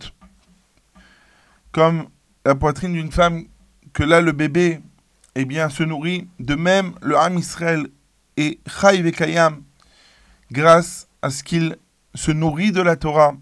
comme 1.72 2.06
la 2.44 2.54
poitrine 2.54 2.92
d'une 2.92 3.10
femme 3.10 3.44
que 3.92 4.02
là 4.02 4.20
le 4.20 4.32
bébé 4.32 4.80
eh 5.34 5.44
bien 5.44 5.68
se 5.68 5.82
nourrit. 5.82 6.28
De 6.38 6.54
même, 6.54 6.94
le 7.02 7.16
Ham 7.16 7.36
Israël 7.38 7.88
est 8.36 8.58
Chai 8.68 9.02
Vekayam 9.02 9.62
grâce 10.50 11.08
à 11.22 11.30
ce 11.30 11.42
qu'il 11.42 11.76
se 12.14 12.30
nourrit 12.30 12.72
de 12.72 12.80
la 12.82 12.96
Torah. 12.96 13.34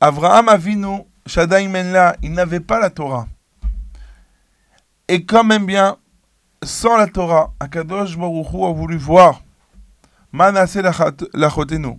Avraham 0.00 0.48
Avinu, 0.48 1.04
Shaddai 1.26 1.68
Menla, 1.68 2.16
il 2.22 2.32
n'avait 2.32 2.60
pas 2.60 2.80
la 2.80 2.90
Torah. 2.90 3.26
Et 5.08 5.24
quand 5.24 5.44
même 5.44 5.66
bien, 5.66 5.96
sans 6.62 6.96
la 6.96 7.06
Torah, 7.06 7.54
Akadosh 7.60 8.16
Baruch 8.16 8.46
a 8.54 8.72
voulu 8.72 8.96
voir 8.96 9.42
Manase 10.32 10.78
Lachotenu. 11.34 11.98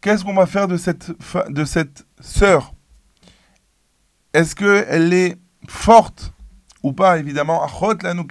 Qu'est-ce 0.00 0.24
qu'on 0.24 0.34
va 0.34 0.46
faire 0.46 0.68
de 0.68 0.76
cette, 0.76 1.10
de 1.50 1.64
Est-ce 4.32 4.54
qu'elle 4.54 5.12
est 5.12 5.38
forte 5.68 6.32
ou 6.82 6.92
pas, 6.92 7.18
évidemment? 7.18 7.64
Achot 7.64 7.94
lanu. 8.02 8.22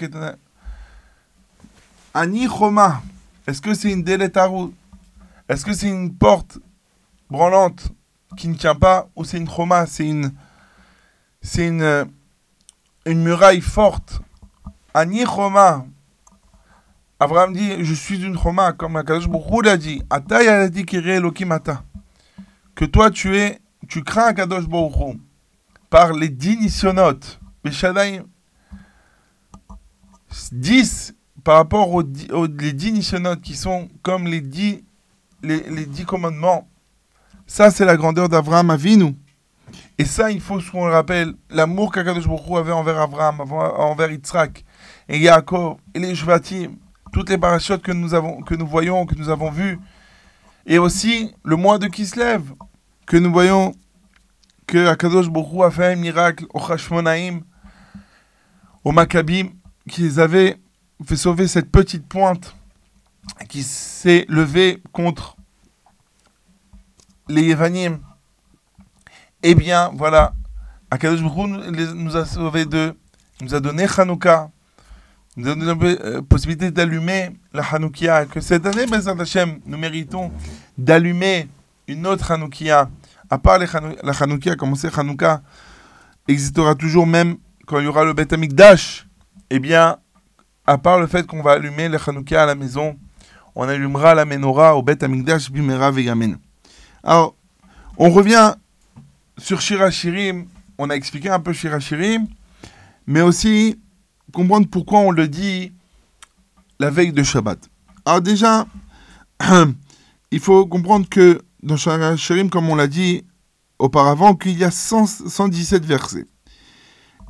Ani 2.13 2.48
Choma. 2.48 3.02
Est-ce 3.48 3.62
que 3.62 3.74
c'est 3.74 3.91
une 3.91 4.04
déletaru 4.04 4.72
Est-ce 5.47 5.65
que 5.65 5.73
c'est 5.73 5.89
une 5.89 6.13
porte 6.15 6.60
branlante 7.29 7.89
qui 8.38 8.47
ne 8.47 8.55
tient 8.55 8.75
pas 8.75 9.08
ou 9.15 9.23
c'est 9.23 9.38
une 9.38 9.49
Choma 9.49 9.86
C'est 9.86 10.08
une, 10.08 10.31
muraille 13.23 13.62
forte? 13.62 14.21
Ani 14.93 15.23
Choma. 15.25 15.86
Abraham 17.19 17.53
dit 17.53 17.84
Je 17.84 17.93
suis 17.93 18.23
une 18.23 18.38
Choma, 18.38 18.73
comme 18.73 18.95
Akadosh 18.95 19.27
Hu 19.27 19.62
l'a 19.63 19.77
dit. 19.77 20.01
Ata. 20.10 21.84
Que 22.75 22.86
toi 22.86 23.10
tu 23.12 23.38
es, 23.38 23.60
tu 23.88 24.03
crains 24.03 24.27
Akadosh 24.27 24.65
Hu 24.65 25.19
par 25.89 26.13
les 26.13 26.29
dix 26.29 26.58
nisyonotes. 26.58 27.39
Beshadaim 27.63 28.23
10 30.51 31.13
par 31.43 31.58
rapport 31.58 31.91
aux, 31.93 32.03
dix- 32.03 32.27
les 32.60 32.73
10 32.73 32.91
nisyonotes 32.93 33.41
qui 33.41 33.55
sont 33.55 33.88
comme 34.01 34.25
les 34.27 34.41
10 34.41 34.84
les, 35.45 35.69
les 35.69 35.86
dix 35.86 36.05
commandements. 36.05 36.67
Ça, 37.47 37.71
c'est 37.71 37.86
la 37.86 37.95
grandeur 37.95 38.27
d'Avraham 38.27 38.69
Avinu. 38.71 39.15
Et 39.97 40.05
ça, 40.05 40.31
il 40.31 40.41
faut 40.41 40.60
qu'on 40.71 40.86
le 40.86 40.91
rappelle, 40.91 41.34
l'amour 41.49 41.91
qu'Akadosh 41.91 42.27
Baruch 42.27 42.58
avait 42.58 42.71
envers 42.71 42.99
Abraham, 42.99 43.41
envers 43.41 44.12
Yitzhak 44.12 44.63
et 45.08 45.19
Yaakov 45.19 45.77
et 45.93 45.99
les 45.99 46.15
Shvatim, 46.15 46.75
toutes 47.13 47.29
les 47.29 47.38
parachutes 47.38 47.81
que 47.81 47.91
nous 47.91 48.13
avons, 48.13 48.41
que 48.41 48.55
nous 48.55 48.67
voyons, 48.67 49.05
que 49.05 49.15
nous 49.15 49.29
avons 49.29 49.51
vues, 49.51 49.79
et 50.65 50.77
aussi 50.79 51.34
le 51.43 51.55
mois 51.55 51.77
de 51.77 51.88
Kislev, 51.88 52.41
que 53.05 53.17
nous 53.17 53.31
voyons 53.31 53.73
que 54.67 54.88
Akadosh 54.88 55.29
Baruch 55.29 55.63
a 55.63 55.71
fait 55.71 55.93
un 55.93 55.95
miracle 55.95 56.45
au 56.53 56.60
Hashmonaïm, 56.60 57.43
au 58.84 58.91
Maccabim, 58.91 59.49
qu'ils 59.89 60.19
avaient 60.19 60.58
fait 61.05 61.15
sauver 61.15 61.47
cette 61.47 61.71
petite 61.71 62.08
pointe 62.08 62.55
qui 63.49 63.63
s'est 63.63 64.25
levée 64.29 64.81
contre 64.91 65.35
les 67.27 67.43
Yevanim. 67.43 67.99
Eh 69.43 69.55
bien, 69.55 69.91
voilà, 69.93 70.33
Akadosh 70.89 71.21
nous 71.21 72.15
a 72.15 72.25
sauvés 72.25 72.65
d'eux, 72.65 72.97
nous 73.41 73.53
a 73.53 73.59
donné 73.59 73.85
Hanouka, 73.97 74.49
nous 75.38 75.49
a 75.49 75.55
donné 75.55 75.65
la 75.65 76.05
euh, 76.05 76.21
possibilité 76.21 76.71
d'allumer 76.71 77.31
la 77.53 77.63
Hanoukia, 77.63 78.25
que 78.25 78.39
cette 78.39 78.65
année, 78.65 78.85
Bezat 78.85 79.15
Hashem, 79.19 79.59
nous 79.65 79.77
méritons 79.77 80.31
d'allumer 80.77 81.47
une 81.88 82.07
autre 82.07 82.31
Hanoukia. 82.31 82.89
À 83.29 83.38
part 83.38 83.59
la 83.59 84.13
Hanoukia, 84.19 84.55
comme 84.55 84.71
on 84.71 84.75
sait, 84.75 84.89
Hanouka? 84.97 85.41
Existera 86.27 86.73
toujours 86.73 87.05
même 87.05 87.38
quand 87.67 87.79
il 87.79 87.85
y 87.85 87.88
aura 87.88 88.03
le 88.03 88.13
Beth 88.13 88.33
Amikdash. 88.33 89.07
Eh 89.49 89.59
bien, 89.59 89.97
à 90.65 90.77
part 90.77 90.99
le 90.99 91.07
fait 91.07 91.27
qu'on 91.27 91.41
va 91.41 91.53
allumer 91.53 91.89
la 91.89 91.99
Hanoukia 92.05 92.43
à 92.43 92.45
la 92.45 92.55
maison, 92.55 92.97
on 93.56 93.68
allumera 93.68 94.13
la 94.15 94.26
menorah 94.26 94.76
au 94.76 94.84
Beth 94.84 95.02
Amikdash 95.04 95.50
Bimera 95.50 95.91
Vegamen. 95.91 96.38
Alors, 97.04 97.36
on 97.98 98.10
revient 98.10 98.54
sur 99.38 99.62
Shirachirim. 99.62 100.48
On 100.78 100.89
a 100.89 100.96
expliqué 100.96 101.30
un 101.30 101.39
peu 101.39 101.54
Shirachirim, 101.54 102.28
mais 103.08 103.22
aussi 103.22 103.80
comprendre 104.34 104.68
pourquoi 104.70 105.00
on 105.00 105.12
le 105.12 105.28
dit 105.28 105.72
la 106.80 106.89
veille 106.89 107.13
de 107.13 107.24
Shabbat. 107.24 107.70
Alors 108.06 108.22
déjà, 108.22 108.68
il 110.32 110.39
faut 110.39 110.65
comprendre 110.65 111.08
que 111.08 111.41
dans 111.63 111.78
Shirachirim, 111.78 112.50
comme 112.50 112.70
on 112.70 112.76
l'a 112.76 112.88
dit 112.88 113.24
auparavant, 113.80 114.36
qu'il 114.36 114.58
y 114.58 114.63
a 114.63 114.72
100 114.72 115.06
117 115.06 115.86
versets. 115.86 116.26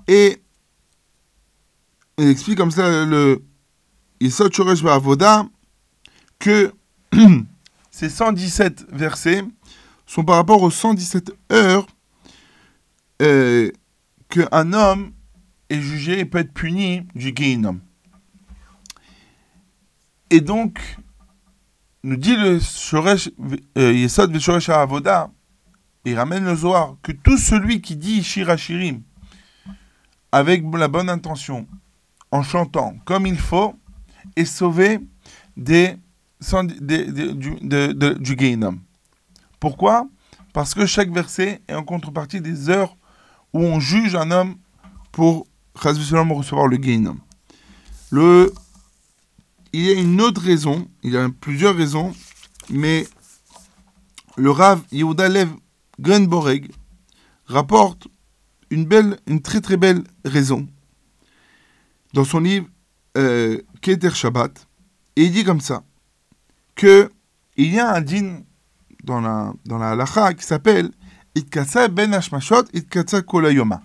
Et 0.07 0.41
il 2.17 2.29
explique 2.29 2.57
comme 2.57 2.71
ça 2.71 3.05
le 3.05 3.43
Yisod 4.21 4.53
Shoresh 4.53 4.83
Avoda 4.85 5.45
que 6.39 6.73
ces 7.91 8.09
117 8.09 8.85
versets 8.91 9.43
sont 10.05 10.23
par 10.23 10.35
rapport 10.35 10.61
aux 10.61 10.71
117 10.71 11.31
heures 11.51 11.87
euh, 13.21 13.71
qu'un 14.29 14.73
homme 14.73 15.11
est 15.69 15.81
jugé 15.81 16.19
et 16.19 16.25
peut 16.25 16.39
être 16.39 16.53
puni 16.53 17.07
du 17.15 17.33
Gehinnom. 17.35 17.79
Et 20.29 20.41
donc, 20.41 20.79
nous 22.03 22.17
dit 22.17 22.35
le 22.35 22.59
Shoresh, 22.59 23.29
euh, 23.77 23.93
Yesod 23.93 24.35
Avoda, 24.69 25.31
il 26.05 26.15
ramène 26.15 26.45
le 26.45 26.55
Zohar, 26.55 26.97
que 27.01 27.11
tout 27.11 27.37
celui 27.37 27.81
qui 27.81 27.95
dit 27.95 28.23
Shirachirim 28.23 29.01
avec 30.31 30.63
la 30.73 30.87
bonne 30.87 31.09
intention, 31.09 31.67
en 32.31 32.43
chantant 32.43 32.95
comme 33.05 33.25
il 33.25 33.37
faut, 33.37 33.75
est 34.35 34.45
sauvé 34.45 34.99
des, 35.57 35.95
des- 37.05 37.33
du, 37.33 37.55
de- 37.61 38.13
du. 38.13 38.79
Pourquoi? 39.59 40.07
Parce 40.53 40.73
que 40.73 40.85
chaque 40.85 41.11
verset 41.11 41.61
est 41.67 41.73
en 41.73 41.83
contrepartie 41.83 42.41
des 42.41 42.69
heures 42.69 42.95
où 43.53 43.59
on 43.59 43.79
juge 43.79 44.15
un 44.15 44.31
homme 44.31 44.55
pour 45.11 45.47
recevoir 45.75 46.67
le 46.67 46.77
Gehinnom. 46.81 47.17
Le, 48.11 48.53
il 49.73 49.81
y 49.81 49.89
a 49.89 49.93
une 49.93 50.21
autre 50.21 50.41
raison, 50.41 50.87
il 51.03 51.11
y 51.11 51.17
a 51.17 51.27
plusieurs 51.29 51.75
raisons, 51.75 52.13
mais 52.69 53.07
le 54.37 54.51
Rav 54.51 54.81
Yehuda 54.91 55.27
Lev 55.29 55.49
Grenboreg 55.99 56.71
rapporte 57.47 58.07
une 58.69 58.85
belle, 58.85 59.19
une 59.27 59.41
très 59.41 59.61
très 59.61 59.77
belle 59.77 60.03
raison 60.23 60.67
dans 62.13 62.23
son 62.25 62.39
livre 62.39 62.67
euh, 63.17 63.61
Keter 63.81 64.11
Shabbat, 64.11 64.67
et 65.15 65.23
il 65.25 65.31
dit 65.31 65.43
comme 65.43 65.61
ça 65.61 65.83
que 66.75 67.11
il 67.57 67.73
y 67.73 67.79
a 67.79 67.93
un 67.93 68.01
din 68.01 68.41
dans 69.03 69.21
la 69.21 69.53
dans 69.65 69.77
la 69.77 69.91
halacha 69.91 70.33
qui 70.33 70.45
s'appelle 70.45 70.91
Itkatsa 71.35 71.87
ben 71.87 72.13
hashmashot 72.13 72.65
Itkatsa 72.73 73.21
kolayoma 73.21 73.81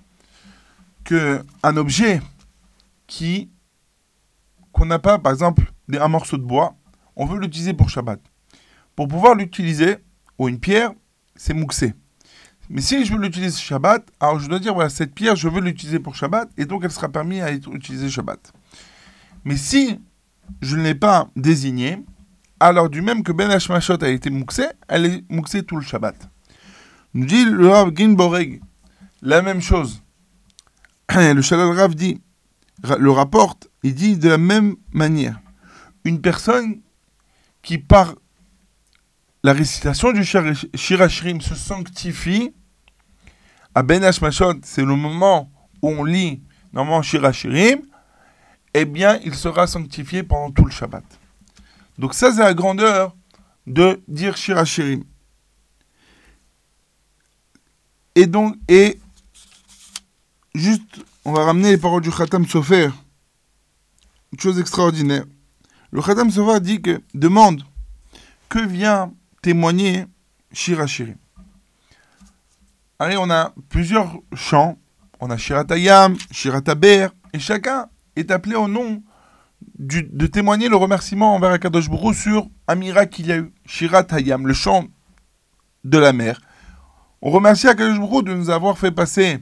que 1.05 1.42
un 1.62 1.76
objet 1.76 2.20
qui 3.07 3.50
qu'on 4.72 4.87
n'a 4.87 4.98
pas 4.98 5.18
par 5.18 5.33
exemple 5.33 5.72
un 5.98 6.09
morceau 6.09 6.37
de 6.37 6.42
bois, 6.42 6.76
on 7.16 7.26
veut 7.26 7.38
l'utiliser 7.38 7.74
pour 7.74 7.88
Shabbat. 7.88 8.20
Pour 8.94 9.09
pouvoir 9.09 9.35
l'utiliser 9.35 9.96
ou 10.38 10.48
une 10.48 10.61
pierre, 10.61 10.92
c'est 11.35 11.55
mouxé. 11.55 11.94
Mais 12.68 12.81
si 12.81 13.05
je 13.05 13.12
veux 13.12 13.20
l'utiliser 13.20 13.59
Shabbat, 13.59 14.07
alors 14.20 14.38
je 14.38 14.48
dois 14.48 14.61
dire, 14.61 14.74
voilà, 14.74 14.90
cette 14.90 15.14
pierre, 15.14 15.35
je 15.35 15.48
veux 15.48 15.61
l'utiliser 15.61 15.98
pour 15.98 16.14
Shabbat, 16.14 16.48
et 16.57 16.66
donc 16.66 16.85
elle 16.85 16.90
sera 16.92 17.09
permise 17.09 17.42
à 17.42 17.50
être 17.50 17.72
utilisée 17.74 18.09
Shabbat. 18.09 18.53
Mais 19.44 19.57
si 19.57 20.00
je 20.62 20.76
ne 20.76 20.83
l'ai 20.83 20.94
pas 20.94 21.29
désignée, 21.35 22.05
alors 22.60 22.90
du 22.90 23.00
même 23.02 23.22
que 23.22 23.32
Ben 23.32 23.50
Hashmashot 23.50 24.02
a 24.04 24.08
été 24.08 24.30
mouxé, 24.30 24.64
elle 24.88 25.06
est 25.06 25.24
mouxée 25.30 25.62
tout 25.62 25.76
le 25.76 25.82
Shabbat. 25.82 26.28
Nous 27.14 27.26
dit 27.26 27.44
le 27.44 27.68
Rav 27.68 27.90
Ginboreg, 27.96 28.60
la 29.22 29.42
même 29.42 29.60
chose. 29.60 30.02
Le 31.12 31.42
Shalal 31.42 31.76
Rav 31.76 31.94
dit, 31.96 32.20
le 32.98 33.10
rapporte, 33.10 33.68
il 33.82 33.94
dit 33.96 34.16
de 34.16 34.28
la 34.28 34.38
même 34.38 34.76
manière. 34.92 35.40
Une 36.04 36.20
personne 36.20 36.80
qui 37.62 37.78
par 37.78 38.14
la 39.42 39.52
récitation 39.52 40.12
du 40.12 40.20
Shir- 40.22 40.68
Shirachirim 40.74 41.40
se 41.40 41.56
sanctifie, 41.56 42.54
à 43.74 43.82
Ben 43.82 44.04
Hashmashot, 44.04 44.60
c'est 44.62 44.84
le 44.84 44.94
moment 44.94 45.50
où 45.82 45.88
on 45.90 46.04
lit 46.04 46.42
normalement 46.72 47.02
Shirachirim, 47.02 47.80
eh 48.72 48.84
bien, 48.84 49.18
il 49.24 49.34
sera 49.34 49.66
sanctifié 49.66 50.22
pendant 50.22 50.52
tout 50.52 50.64
le 50.64 50.70
Shabbat. 50.70 51.02
Donc 52.00 52.14
ça, 52.14 52.32
c'est 52.32 52.40
la 52.40 52.54
grandeur 52.54 53.14
de 53.66 54.02
dire 54.08 54.34
Shirachirim. 54.34 55.04
Et 58.14 58.24
donc, 58.26 58.56
et 58.68 58.98
juste, 60.54 61.04
on 61.26 61.32
va 61.32 61.44
ramener 61.44 61.72
les 61.72 61.76
paroles 61.76 62.00
du 62.00 62.10
Khatam 62.10 62.46
Sofer. 62.46 62.88
Une 64.32 64.40
chose 64.40 64.58
extraordinaire. 64.58 65.24
Le 65.90 66.00
Khatam 66.00 66.30
Sofer 66.30 66.60
dit 66.60 66.80
que, 66.80 67.02
demande, 67.12 67.64
que 68.48 68.60
vient 68.60 69.12
témoigner 69.42 70.06
Shirachirim 70.52 71.18
Allez, 72.98 73.18
on 73.18 73.28
a 73.28 73.52
plusieurs 73.68 74.16
chants. 74.34 74.78
On 75.20 75.28
a 75.28 75.36
Shiratayam, 75.36 76.16
Shirataber, 76.30 77.08
et 77.34 77.38
chacun 77.38 77.90
est 78.16 78.30
appelé 78.30 78.54
au 78.54 78.68
nom 78.68 79.02
de 79.78 80.26
témoigner 80.26 80.68
le 80.68 80.76
remerciement 80.76 81.34
envers 81.34 81.52
Akadosh 81.52 81.88
Baruch 81.88 82.04
Hu 82.04 82.14
sur 82.14 82.50
un 82.68 82.74
miracle 82.74 83.14
qu'il 83.14 83.26
y 83.26 83.32
a 83.32 83.38
eu. 83.38 83.52
Shiratayam, 83.64 84.46
le 84.46 84.52
chant 84.52 84.86
de 85.84 85.98
la 85.98 86.12
mer. 86.12 86.40
On 87.22 87.30
remercie 87.30 87.68
Akadosh 87.68 87.98
Baruch 87.98 88.12
Hu 88.12 88.22
de 88.24 88.34
nous 88.34 88.50
avoir 88.50 88.78
fait 88.78 88.90
passer, 88.90 89.38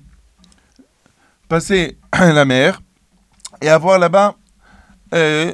passer 1.49 1.99
la 2.13 2.45
mer 2.45 2.81
et 3.61 3.69
avoir 3.69 3.99
là-bas 3.99 4.37
euh, 5.15 5.53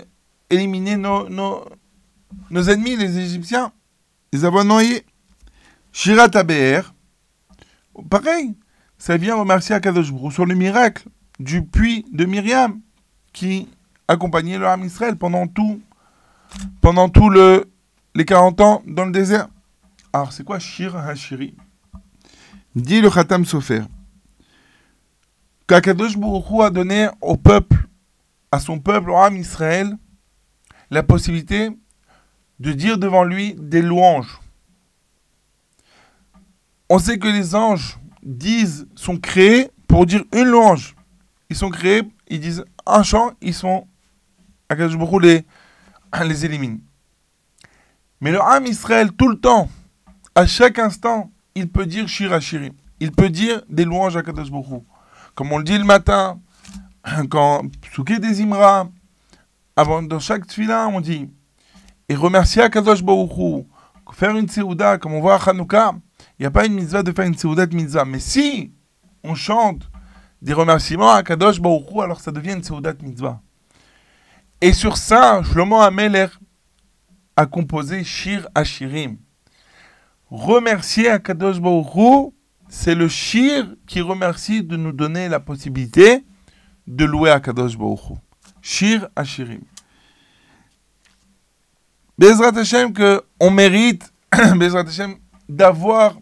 éliminé 0.50 0.96
nos, 0.96 1.28
nos, 1.28 1.64
nos 2.50 2.62
ennemis, 2.64 2.96
les 2.96 3.18
Égyptiens, 3.18 3.72
les 4.32 4.44
avoir 4.44 4.64
noyés. 4.64 5.06
Shirataber, 5.92 6.82
pareil, 8.10 8.54
ça 8.98 9.16
vient 9.16 9.36
remercier 9.36 9.74
Akadosh 9.74 10.12
Baruch 10.12 10.32
Hu 10.32 10.34
sur 10.34 10.46
le 10.46 10.54
miracle 10.54 11.08
du 11.38 11.64
puits 11.64 12.04
de 12.12 12.24
Myriam 12.26 12.80
qui 13.32 13.68
accompagnait 14.08 14.58
le 14.58 14.66
Ham 14.66 14.84
Israël 14.84 15.16
pendant 15.16 15.46
tout, 15.46 15.80
pendant 16.80 17.08
tout 17.08 17.30
le, 17.30 17.70
les 18.14 18.24
40 18.24 18.60
ans 18.60 18.82
dans 18.86 19.04
le 19.04 19.12
désert. 19.12 19.48
Alors, 20.12 20.32
c'est 20.32 20.44
quoi 20.44 20.58
Shir 20.58 20.96
Hashiri? 20.96 21.54
Dit 22.74 23.00
le 23.00 23.10
Khatam 23.10 23.44
Sofer 23.44 23.82
qu'Akadosh 25.66 26.16
Hu 26.16 26.62
a 26.62 26.70
donné 26.70 27.08
au 27.20 27.36
peuple, 27.36 27.88
à 28.52 28.60
son 28.60 28.78
peuple, 28.78 29.10
au 29.10 29.16
Ham 29.16 29.36
Israël, 29.36 29.96
la 30.90 31.02
possibilité 31.02 31.70
de 32.60 32.72
dire 32.72 32.98
devant 32.98 33.24
lui 33.24 33.54
des 33.54 33.82
louanges. 33.82 34.40
On 36.88 36.98
sait 36.98 37.18
que 37.18 37.28
les 37.28 37.54
anges 37.54 37.98
disent, 38.22 38.86
sont 38.94 39.16
créés 39.16 39.70
pour 39.88 40.06
dire 40.06 40.24
une 40.32 40.44
louange. 40.44 40.94
Ils 41.50 41.56
sont 41.56 41.70
créés, 41.70 42.02
ils 42.28 42.40
disent 42.40 42.64
un 42.86 43.02
chant, 43.02 43.32
ils 43.40 43.54
sont. 43.54 43.86
Akadosh 44.68 44.96
les, 45.20 45.44
les 46.24 46.44
élimine. 46.44 46.80
Mais 48.20 48.32
le 48.32 48.40
Ham 48.40 48.66
Israël, 48.66 49.12
tout 49.12 49.28
le 49.28 49.38
temps, 49.38 49.68
à 50.34 50.46
chaque 50.46 50.78
instant, 50.78 51.30
il 51.54 51.68
peut 51.68 51.86
dire 51.86 52.08
Shirachirim. 52.08 52.72
il 53.00 53.12
peut 53.12 53.28
dire 53.28 53.62
des 53.68 53.84
louanges 53.84 54.16
à 54.16 54.22
Kadosh. 54.22 54.48
Comme 55.34 55.52
on 55.52 55.58
le 55.58 55.64
dit 55.64 55.78
le 55.78 55.84
matin, 55.84 56.40
quand 57.30 57.62
Psuké 57.82 58.18
des 58.18 58.42
Imra, 58.42 58.88
avant, 59.76 60.02
dans 60.02 60.20
chaque 60.20 60.46
tefila, 60.46 60.88
on 60.88 61.00
dit 61.00 61.28
et 62.08 62.14
remercier 62.14 62.62
à 62.62 62.68
Kadosh 62.68 63.02
Baruch 63.02 63.36
Hu, 63.36 63.64
faire 64.12 64.36
une 64.36 64.48
Seouda, 64.48 64.98
comme 64.98 65.14
on 65.14 65.20
voit 65.20 65.34
à 65.34 65.50
Hanouka, 65.50 65.94
il 66.38 66.42
n'y 66.42 66.46
a 66.46 66.50
pas 66.50 66.66
une 66.66 66.74
mitzvah 66.74 67.02
de 67.02 67.12
faire 67.12 67.26
une 67.26 67.36
Seouda 67.36 67.66
de 67.66 67.74
mitzvah. 67.74 68.04
Mais 68.04 68.20
si 68.20 68.72
on 69.22 69.34
chante 69.34 69.90
des 70.42 70.52
remerciements 70.52 71.10
à 71.10 71.22
Kadosh 71.22 71.60
Baruch 71.60 71.90
Hu, 71.92 72.00
alors 72.02 72.20
ça 72.20 72.30
devient 72.30 72.52
une 72.52 72.62
Seouda 72.62 72.92
de 72.92 73.04
mitzvah. 73.04 73.40
Et 74.64 74.72
sur 74.72 74.96
ça, 74.96 75.42
Shlomo 75.42 75.76
Ameler 75.76 76.28
a 77.36 77.44
composé 77.44 78.02
Shir 78.02 78.48
Ashirim. 78.54 79.18
Remercier 80.30 81.10
à 81.10 81.18
Kadosh 81.18 81.60
Baruch 81.60 82.32
c'est 82.70 82.94
le 82.94 83.06
Shir 83.06 83.66
qui 83.86 84.00
remercie 84.00 84.62
de 84.62 84.78
nous 84.78 84.92
donner 84.92 85.28
la 85.28 85.38
possibilité 85.38 86.24
de 86.86 87.04
louer 87.04 87.30
à 87.30 87.40
Kadosh 87.40 87.76
Baruch. 87.76 88.16
Shir 88.62 89.06
Ashirim. 89.14 89.60
Bezrat 92.16 92.56
Hashem 92.56 92.94
que 92.94 93.22
on 93.38 93.50
mérite, 93.50 94.14
Bezrat 94.56 94.88
Hashem, 94.88 95.16
d'avoir 95.46 96.16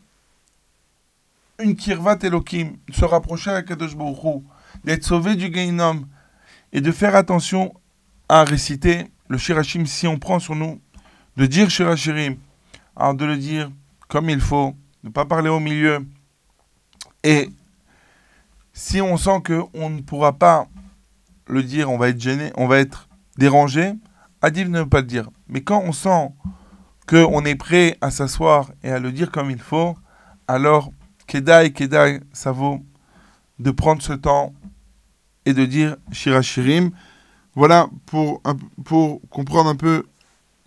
une 1.61 1.77
kirvat 1.77 2.19
Elohim, 2.25 2.73
de 2.89 2.93
se 2.93 3.05
rapprocher 3.05 3.53
à 3.53 3.63
Kadosh 3.63 3.95
Baruch 3.95 4.43
d'être 4.83 5.05
sauvé 5.05 5.37
du 5.37 5.49
Gainom 5.49 6.09
et 6.73 6.81
de 6.81 6.91
faire 6.91 7.15
attention 7.15 7.73
à 8.33 8.45
réciter 8.45 9.09
le 9.29 9.37
Shirachim 9.37 9.85
si 9.85 10.07
on 10.07 10.19
prend 10.19 10.39
sur 10.39 10.55
nous, 10.55 10.81
de 11.37 11.45
dire 11.45 11.69
Shirachirim, 11.69 12.37
alors 12.97 13.13
de 13.13 13.27
le 13.27 13.37
dire 13.37 13.71
comme 14.09 14.31
il 14.31 14.41
faut, 14.41 14.75
ne 15.05 15.11
pas 15.11 15.27
parler 15.27 15.51
au 15.51 15.61
milieu. 15.61 15.99
Et 17.23 17.51
si 18.73 19.03
on 19.03 19.19
sent 19.19 19.43
qu'on 19.45 19.91
ne 19.91 20.01
pourra 20.01 20.33
pas 20.33 20.67
le 21.47 21.63
dire, 21.63 21.91
on 21.91 21.99
va 21.99 22.09
être 22.09 22.19
gêné, 22.19 22.51
on 22.57 22.67
va 22.67 22.79
être 22.79 23.07
dérangé, 23.37 23.93
Adif 24.41 24.67
ne 24.69 24.79
veut 24.79 24.89
pas 24.89 25.03
le 25.03 25.07
dire. 25.07 25.29
Mais 25.47 25.61
quand 25.61 25.83
on 25.85 25.93
sent 25.93 26.33
qu'on 27.07 27.45
est 27.45 27.55
prêt 27.55 27.99
à 28.01 28.11
s'asseoir 28.11 28.71
et 28.83 28.91
à 28.91 28.99
le 28.99 29.13
dire 29.13 29.31
comme 29.31 29.51
il 29.51 29.61
faut, 29.61 29.95
alors 30.49 30.91
Kedai, 31.27 31.75
Kedai, 31.75 32.21
ça 32.33 32.51
vaut 32.51 32.83
de 33.59 33.71
prendre 33.71 34.01
ce 34.01 34.15
temps 34.15 34.55
et 35.45 35.53
de 35.53 35.67
dire 35.67 35.97
Shirachirim. 36.13 36.93
Voilà 37.55 37.89
pour, 38.07 38.41
comprendre 39.31 39.69
un 39.69 39.77
peu 39.77 40.07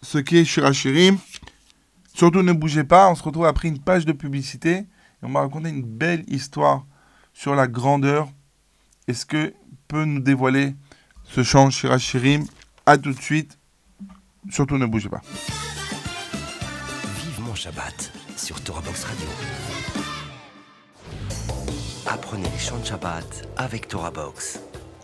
ce 0.01 0.19
qu'est 0.19 0.45
Shirachirim. 0.45 1.17
Surtout 2.13 2.43
ne 2.43 2.53
bougez 2.53 2.83
pas, 2.83 3.09
on 3.09 3.15
se 3.15 3.23
retrouve 3.23 3.45
après 3.45 3.67
une 3.67 3.79
page 3.79 4.05
de 4.05 4.13
publicité 4.13 4.73
et 4.77 4.85
on 5.23 5.31
va 5.31 5.41
raconter 5.41 5.69
une 5.69 5.83
belle 5.83 6.23
histoire 6.27 6.85
sur 7.33 7.55
la 7.55 7.67
grandeur 7.67 8.29
et 9.07 9.13
ce 9.13 9.25
que 9.25 9.53
peut 9.87 10.05
nous 10.05 10.19
dévoiler 10.21 10.75
ce 11.23 11.43
chant 11.43 11.69
Shirachirim. 11.69 12.45
A 12.85 12.97
tout 12.97 13.11
de 13.11 13.21
suite. 13.21 13.57
Surtout 14.51 14.77
ne 14.77 14.85
bougez 14.85 15.09
pas. 15.09 15.21
Vivement 17.23 17.55
Shabbat 17.55 18.11
sur 18.37 18.59
Box 18.61 19.03
Radio. 19.05 19.27
Apprenez 22.05 22.47
les 22.47 22.59
chants 22.59 22.77
de 22.77 22.85
Shabbat 22.85 23.47
avec 23.57 23.89
Box. 23.91 24.59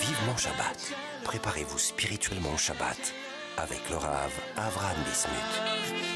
Vivement 0.00 0.36
Shabbat. 0.36 0.92
Préparez-vous 1.24 1.78
spirituellement 1.78 2.54
au 2.54 2.58
Shabbat 2.58 3.14
avec 3.56 3.88
le 3.90 3.96
Rav 3.96 4.32
Avram 4.56 4.96
Bismuth. 5.04 5.54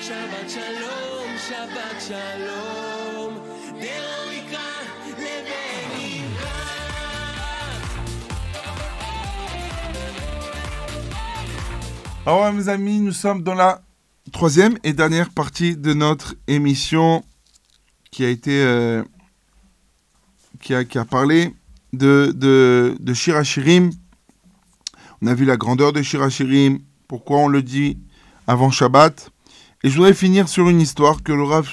Shabbat 0.03 0.51
shalom, 0.51 1.39
Shabbat 1.39 2.01
shalom. 2.01 3.01
Alors 12.27 12.53
mes 12.53 12.69
amis, 12.69 13.01
nous 13.01 13.13
sommes 13.13 13.43
dans 13.43 13.55
la 13.55 13.81
troisième 14.31 14.77
et 14.85 14.93
dernière 14.93 15.31
partie 15.31 15.77
de 15.77 15.95
notre 15.95 16.35
émission 16.47 17.25
qui 18.11 18.25
a 18.25 18.29
été 18.29 18.63
euh, 18.63 19.03
qui, 20.61 20.75
a, 20.75 20.85
qui 20.85 20.99
a 20.99 21.05
parlé 21.05 21.55
de, 21.93 22.33
de, 22.35 22.97
de 23.01 23.15
Shirachirim. 23.15 23.91
On 25.23 25.27
a 25.27 25.35
vu 25.35 25.45
la 25.45 25.57
grandeur 25.57 25.93
de 25.93 26.03
Shirachirim, 26.03 26.81
pourquoi 27.09 27.39
on 27.39 27.49
le 27.49 27.63
dit 27.63 27.99
avant 28.47 28.71
Shabbat. 28.71 29.31
Et 29.83 29.91
je 29.91 29.97
voudrais 29.97 30.15
finir 30.15 30.49
sur 30.49 30.69
une 30.69 30.81
histoire 30.81 31.23
que 31.23 31.33
le 31.33 31.43
Rav 31.43 31.69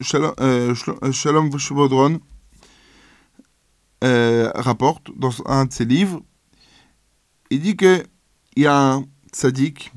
Shalom, 0.00 0.34
euh, 0.40 0.74
euh, 0.90 2.18
euh, 4.04 4.50
rapporte 4.54 5.10
dans 5.16 5.32
un 5.46 5.64
de 5.64 5.72
ses 5.72 5.84
livres. 5.84 6.22
Il 7.50 7.60
dit 7.60 7.76
que 7.76 8.04
il 8.56 8.62
y 8.62 8.66
a 8.66 8.94
un 8.94 9.04
tzaddik 9.32 9.92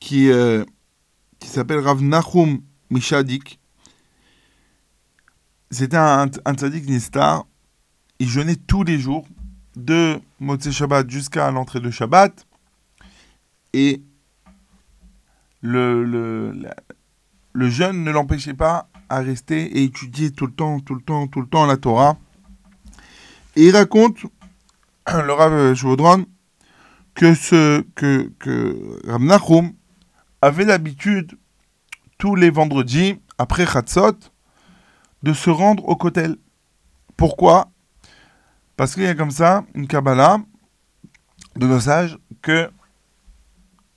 qui, 0.00 0.30
euh, 0.30 0.64
qui 1.38 1.48
s'appelle 1.48 1.78
Rav 1.80 2.02
Nachum 2.02 2.60
Mishadik. 2.90 3.58
C'était 5.70 5.96
un, 5.96 6.30
un 6.44 6.54
tzaddik 6.54 6.86
Nistar. 6.86 7.46
Il 8.18 8.28
jeûnait 8.28 8.56
tous 8.56 8.82
les 8.82 8.98
jours, 8.98 9.26
de 9.76 10.18
Motzei 10.40 10.72
Shabbat 10.72 11.08
jusqu'à 11.08 11.50
l'entrée 11.50 11.80
de 11.80 11.90
Shabbat. 11.90 12.46
Et 13.74 14.02
le, 15.60 16.52
jeûne 17.54 18.02
ne 18.02 18.10
l'empêchait 18.10 18.54
pas 18.54 18.88
à 19.08 19.18
rester 19.18 19.78
et 19.78 19.84
étudier 19.84 20.30
tout 20.32 20.46
le 20.46 20.52
temps, 20.52 20.80
tout 20.80 20.94
le 20.94 21.02
temps, 21.02 21.26
tout 21.26 21.40
le 21.40 21.46
temps 21.46 21.66
la 21.66 21.76
Torah. 21.76 22.16
Et 23.54 23.66
il 23.66 23.76
raconte, 23.76 24.24
le 25.06 25.32
Rav 25.32 25.74
Shvodron, 25.74 26.24
que 27.14 27.82
que, 27.94 28.32
avait 30.42 30.64
l'habitude 30.64 31.38
tous 32.18 32.34
les 32.34 32.50
vendredis 32.50 33.20
après 33.38 33.66
Chatzot 33.66 34.16
de 35.22 35.32
se 35.32 35.50
rendre 35.50 35.86
au 35.88 35.96
Kotel. 35.96 36.36
Pourquoi? 37.16 37.70
Parce 38.76 38.94
qu'il 38.94 39.04
y 39.04 39.08
a 39.08 39.14
comme 39.14 39.30
ça 39.30 39.64
une 39.74 39.86
Kabbalah 39.86 40.38
de 41.56 41.66
nos 41.66 41.80
sages 41.80 42.18
que 42.42 42.70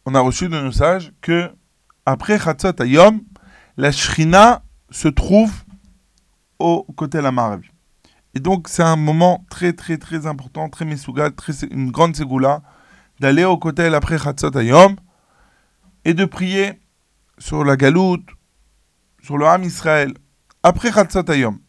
on 0.05 0.15
a 0.15 0.21
reçu 0.21 0.47
de 0.47 0.59
nos 0.59 0.71
sages 0.71 1.11
que 1.21 1.51
après 2.05 2.39
Ayom, 2.79 3.21
la 3.77 3.91
Shrina 3.91 4.63
se 4.89 5.07
trouve 5.07 5.53
au 6.57 6.85
la 7.13 7.31
Maravi. 7.31 7.69
Et 8.33 8.39
donc 8.39 8.67
c'est 8.67 8.83
un 8.83 8.95
moment 8.95 9.45
très 9.49 9.73
très 9.73 9.97
très 9.97 10.25
important, 10.25 10.69
très 10.69 10.85
mesouga, 10.85 11.29
une 11.69 11.91
grande 11.91 12.15
ségoula, 12.15 12.61
d'aller 13.19 13.43
au 13.43 13.57
côté 13.57 13.85
après 13.87 14.17
Chatzot 14.17 14.57
Ayom 14.57 14.95
et 16.05 16.13
de 16.13 16.25
prier 16.25 16.79
sur 17.37 17.63
la 17.63 17.75
galoute, 17.75 18.27
sur 19.21 19.37
le 19.37 19.45
Ham 19.45 19.63
Israël, 19.63 20.13
après 20.63 20.91
Chatzot 20.91 21.29
Ayom. 21.29 21.59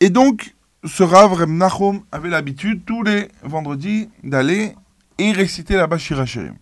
Et 0.00 0.10
donc, 0.10 0.54
ce 0.84 1.02
Rav 1.02 1.32
Reb 1.34 1.50
Nachum 1.50 2.02
avait 2.10 2.30
l'habitude 2.30 2.84
tous 2.86 3.02
les 3.02 3.28
vendredis 3.42 4.08
d'aller 4.22 4.74
et 5.18 5.32
réciter 5.32 5.76
la 5.76 5.86
Bashira 5.86 6.24
Shirim. 6.24 6.56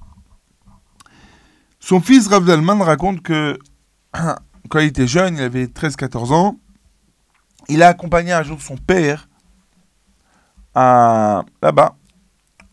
Son 1.78 2.00
fils 2.00 2.26
Rav 2.26 2.44
Zalman 2.44 2.82
raconte 2.82 3.22
que 3.22 3.58
quand 4.68 4.80
il 4.80 4.86
était 4.86 5.06
jeune, 5.06 5.36
il 5.36 5.42
avait 5.42 5.66
13-14 5.66 6.32
ans, 6.32 6.58
il 7.68 7.82
a 7.82 7.88
accompagné 7.88 8.32
un 8.32 8.42
jour 8.42 8.60
son 8.60 8.76
père 8.76 9.28
à 10.74 11.44
là-bas, 11.62 11.96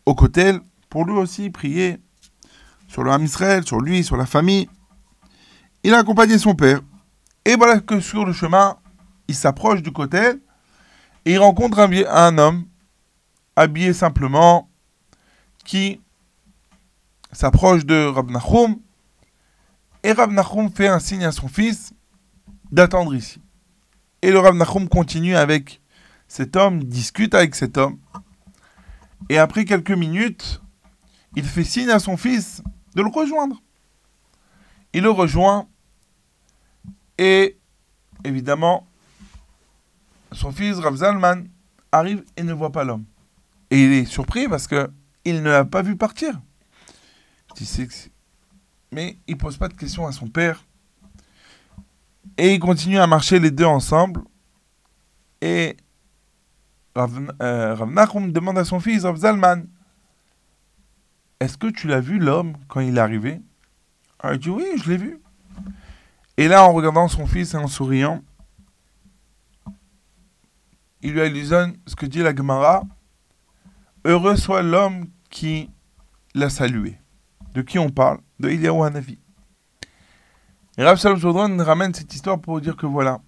au 0.04 0.14
Kotel, 0.14 0.60
pour 0.90 1.04
lui 1.04 1.14
aussi 1.14 1.50
prier 1.50 1.98
sur 2.88 3.04
le 3.04 3.10
Ham 3.10 3.24
Israël, 3.24 3.64
sur 3.64 3.80
lui, 3.80 4.02
sur 4.02 4.16
la 4.16 4.26
famille. 4.26 4.68
Il 5.86 5.94
a 5.94 5.98
accompagné 5.98 6.36
son 6.36 6.56
père. 6.56 6.80
Et 7.44 7.54
voilà 7.54 7.78
que 7.78 8.00
sur 8.00 8.24
le 8.24 8.32
chemin, 8.32 8.76
il 9.28 9.36
s'approche 9.36 9.82
du 9.82 9.92
Kotel 9.92 10.40
et 11.24 11.34
il 11.34 11.38
rencontre 11.38 11.78
un, 11.78 12.38
homme 12.38 12.66
habillé 13.54 13.92
simplement 13.92 14.68
qui 15.64 16.00
s'approche 17.30 17.86
de 17.86 18.04
Rab 18.04 18.32
Nachum 18.32 18.80
et 20.02 20.10
Rab 20.10 20.32
Nachum 20.32 20.72
fait 20.72 20.88
un 20.88 20.98
signe 20.98 21.24
à 21.24 21.30
son 21.30 21.46
fils 21.46 21.94
d'attendre 22.72 23.14
ici. 23.14 23.40
Et 24.22 24.32
le 24.32 24.40
Rab 24.40 24.56
Nachum 24.56 24.88
continue 24.88 25.36
avec 25.36 25.80
cet 26.26 26.56
homme, 26.56 26.82
discute 26.82 27.32
avec 27.32 27.54
cet 27.54 27.78
homme. 27.78 28.00
Et 29.28 29.38
après 29.38 29.64
quelques 29.64 29.92
minutes, 29.92 30.60
il 31.36 31.44
fait 31.44 31.62
signe 31.62 31.90
à 31.90 32.00
son 32.00 32.16
fils 32.16 32.60
de 32.96 33.02
le 33.02 33.08
rejoindre. 33.08 33.62
Il 34.92 35.04
le 35.04 35.10
rejoint 35.10 35.68
et 37.18 37.56
évidemment, 38.24 38.86
son 40.32 40.52
fils 40.52 40.78
Rav 40.78 40.96
Zalman 40.96 41.44
arrive 41.92 42.24
et 42.36 42.42
ne 42.42 42.52
voit 42.52 42.72
pas 42.72 42.84
l'homme. 42.84 43.04
Et 43.70 43.82
il 43.82 43.92
est 43.92 44.04
surpris 44.04 44.48
parce 44.48 44.66
que 44.66 44.90
il 45.24 45.42
ne 45.42 45.50
l'a 45.50 45.64
pas 45.64 45.82
vu 45.82 45.96
partir. 45.96 46.40
Mais 48.92 49.18
il 49.26 49.36
pose 49.36 49.56
pas 49.56 49.68
de 49.68 49.74
questions 49.74 50.06
à 50.06 50.12
son 50.12 50.28
père. 50.28 50.64
Et 52.38 52.54
ils 52.54 52.60
continuent 52.60 53.00
à 53.00 53.06
marcher 53.06 53.38
les 53.38 53.50
deux 53.50 53.64
ensemble. 53.64 54.22
Et 55.40 55.76
Rav, 56.94 57.32
euh, 57.42 57.76
demande 58.28 58.58
à 58.58 58.64
son 58.64 58.78
fils, 58.80 59.04
Rav 59.04 59.16
Zalman, 59.16 59.64
est-ce 61.40 61.58
que 61.58 61.66
tu 61.66 61.88
l'as 61.88 62.00
vu 62.00 62.18
l'homme 62.18 62.56
quand 62.68 62.80
il 62.80 62.96
est 62.96 63.00
arrivé? 63.00 63.40
Ah, 64.20 64.34
Il 64.34 64.38
dit 64.38 64.50
oui, 64.50 64.64
je 64.82 64.90
l'ai 64.90 64.96
vu. 64.96 65.20
Et 66.36 66.48
là, 66.48 66.64
en 66.64 66.72
regardant 66.72 67.08
son 67.08 67.26
fils 67.26 67.54
et 67.54 67.56
en 67.56 67.66
souriant, 67.66 68.22
il 71.02 71.12
lui 71.12 71.20
allusionne 71.20 71.76
ce 71.86 71.94
que 71.94 72.06
dit 72.06 72.18
la 72.18 72.34
Gemara 72.34 72.82
Heureux 74.04 74.36
soit 74.36 74.62
l'homme 74.62 75.06
qui 75.30 75.70
l'a 76.34 76.50
salué. 76.50 76.98
De 77.54 77.62
qui 77.62 77.78
on 77.78 77.88
parle 77.88 78.20
De 78.38 78.48
Eliyahu 78.48 78.84
Hanavi. 78.84 79.18
Et 80.78 80.84
Rav 80.84 80.98
Shalom 80.98 81.60
ramène 81.60 81.94
cette 81.94 82.12
histoire 82.14 82.38
pour 82.38 82.60
dire 82.60 82.76
que 82.76 82.86
voilà, 82.86 83.20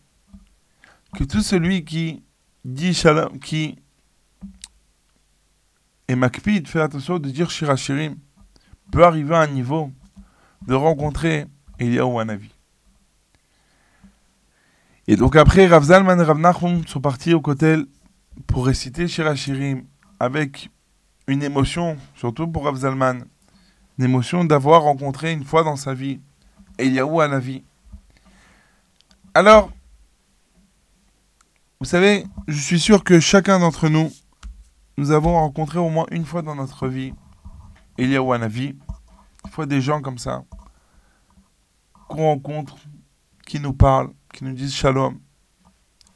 que 1.16 1.24
tout 1.24 1.40
celui 1.40 1.84
qui 1.84 2.22
dit 2.64 2.92
shalom, 2.92 3.38
qui 3.38 3.78
est 6.08 6.14
makpid, 6.14 6.68
fait 6.68 6.80
attention 6.80 7.18
de 7.18 7.30
dire 7.30 7.50
shirachirim, 7.50 8.16
peut 8.92 9.04
arriver 9.04 9.34
à 9.34 9.40
un 9.40 9.46
niveau 9.46 9.90
de 10.66 10.74
rencontrer 10.74 11.46
Eliyahu 11.78 12.20
Hanavi. 12.20 12.57
Et 15.10 15.16
donc 15.16 15.36
après, 15.36 15.66
Rav 15.66 15.84
Zalman 15.84 16.20
et 16.20 16.22
Rav 16.22 16.38
Nachum 16.38 16.86
sont 16.86 17.00
partis 17.00 17.32
au 17.32 17.40
Kotel 17.40 17.86
pour 18.46 18.66
réciter 18.66 19.08
Shirachirim 19.08 19.84
avec 20.20 20.70
une 21.26 21.42
émotion, 21.42 21.96
surtout 22.14 22.46
pour 22.46 22.66
Rav 22.66 22.76
Zalman, 22.76 23.24
une 23.98 24.04
émotion 24.04 24.44
d'avoir 24.44 24.82
rencontré 24.82 25.32
une 25.32 25.44
fois 25.44 25.64
dans 25.64 25.76
sa 25.76 25.94
vie 25.94 26.20
Eliyahu 26.76 27.22
Hanavi. 27.22 27.64
Alors, 29.32 29.70
vous 31.80 31.86
savez, 31.86 32.26
je 32.46 32.60
suis 32.60 32.78
sûr 32.78 33.02
que 33.02 33.18
chacun 33.18 33.60
d'entre 33.60 33.88
nous, 33.88 34.10
nous 34.98 35.10
avons 35.10 35.32
rencontré 35.32 35.78
au 35.78 35.88
moins 35.88 36.06
une 36.10 36.26
fois 36.26 36.42
dans 36.42 36.54
notre 36.54 36.86
vie 36.86 37.14
Eliyahu 37.96 38.34
Hanavi, 38.34 38.76
une 39.46 39.50
fois 39.50 39.64
des 39.64 39.80
gens 39.80 40.02
comme 40.02 40.18
ça, 40.18 40.44
qu'on 42.08 42.24
rencontre, 42.24 42.76
qui 43.46 43.58
nous 43.58 43.72
parlent, 43.72 44.10
qui 44.38 44.44
nous 44.44 44.52
disent 44.52 44.72
shalom, 44.72 45.18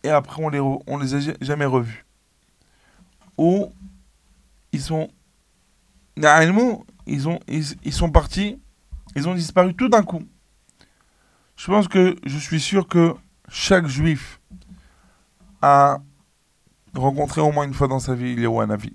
et 0.04 0.08
après 0.08 0.40
on 0.44 0.48
les, 0.48 0.60
on 0.60 0.96
les 0.96 1.14
a 1.14 1.34
jamais 1.40 1.64
revus. 1.64 2.06
Ou 3.36 3.68
ils 4.70 4.80
sont. 4.80 5.08
Ils, 6.16 7.26
ont, 7.26 7.40
ils, 7.48 7.64
ils 7.82 7.92
sont 7.92 8.10
partis, 8.12 8.60
ils 9.16 9.28
ont 9.28 9.34
disparu 9.34 9.74
tout 9.74 9.88
d'un 9.88 10.04
coup. 10.04 10.22
Je 11.56 11.66
pense 11.66 11.88
que 11.88 12.14
je 12.24 12.38
suis 12.38 12.60
sûr 12.60 12.86
que 12.86 13.12
chaque 13.48 13.88
juif 13.88 14.40
a 15.60 15.98
rencontré 16.94 17.40
au 17.40 17.50
moins 17.50 17.64
une 17.64 17.74
fois 17.74 17.88
dans 17.88 17.98
sa 17.98 18.14
vie 18.14 18.36
un 18.46 18.70
avis. 18.70 18.94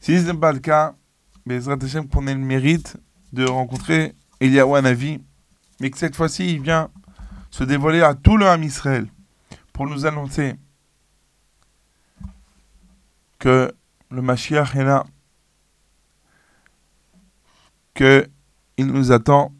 Si 0.00 0.18
ce 0.18 0.30
n'est 0.30 0.38
pas 0.38 0.52
le 0.52 0.58
cas, 0.58 0.94
Hashem 1.48 2.08
qu'on 2.08 2.26
ait 2.26 2.34
le 2.34 2.40
mérite 2.40 2.98
de 3.32 3.46
rencontrer 3.46 4.14
un 4.42 4.84
avis, 4.84 5.22
mais 5.80 5.88
que 5.88 5.96
cette 5.96 6.14
fois-ci 6.14 6.56
il 6.56 6.60
vient 6.60 6.90
se 7.54 7.62
dévoiler 7.62 8.02
à 8.02 8.16
tout 8.16 8.36
le 8.36 8.48
Ham 8.48 8.64
Israël 8.64 9.06
pour 9.72 9.86
nous 9.86 10.06
annoncer 10.06 10.56
que 13.38 13.72
le 14.10 14.22
Mashiach 14.22 14.74
est 14.74 14.82
là, 14.82 15.04
que 17.94 18.26
il 18.76 18.86
nous 18.86 19.12
attend, 19.12 19.52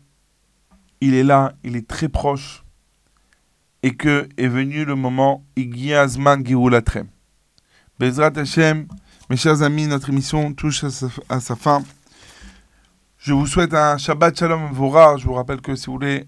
il 1.01 1.15
est 1.15 1.23
là, 1.23 1.53
il 1.63 1.77
est 1.77 1.87
très 1.87 2.09
proche, 2.09 2.65
et 3.85 3.95
que 3.95 4.29
est 4.39 4.49
venu 4.49 4.85
le 4.85 4.97
moment 4.97 5.45
Igiazman 5.55 6.45
Geoulatrem. 6.45 7.07
Bezrat 8.01 8.37
Hashem, 8.37 8.89
mes 9.31 9.37
chers 9.37 9.63
amis, 9.63 9.87
notre 9.87 10.09
émission 10.09 10.53
touche 10.53 10.83
à 11.29 11.39
sa, 11.39 11.55
fin. 11.55 11.85
Je 13.19 13.33
vous 13.33 13.47
souhaite 13.47 13.73
un 13.73 13.99
Shabbat 13.99 14.37
Shalom 14.37 14.73
Vorah. 14.73 15.17
Je 15.17 15.27
vous 15.27 15.35
rappelle 15.35 15.61
que 15.61 15.77
si 15.77 15.87
vous 15.87 15.93
voulez 15.93 16.27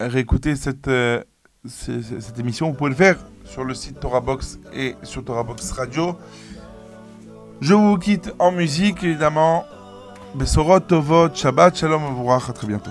réécouter 0.00 0.56
cette, 0.56 0.88
euh, 0.88 1.22
cette 1.66 2.38
émission, 2.38 2.68
vous 2.68 2.74
pouvez 2.74 2.90
le 2.90 2.96
faire 2.96 3.16
sur 3.44 3.64
le 3.64 3.74
site 3.74 4.00
Torah 4.00 4.20
Box 4.20 4.58
et 4.72 4.94
sur 5.02 5.24
Torah 5.24 5.42
Box 5.42 5.70
Radio. 5.72 6.16
Je 7.60 7.74
vous 7.74 7.96
quitte 7.98 8.32
en 8.38 8.52
musique, 8.52 9.02
évidemment. 9.02 9.64
Besorot 10.34 10.80
Tovot, 10.80 11.34
Shabbat, 11.34 11.76
Shalom, 11.76 12.02
à 12.28 12.52
très 12.52 12.66
bientôt. 12.66 12.90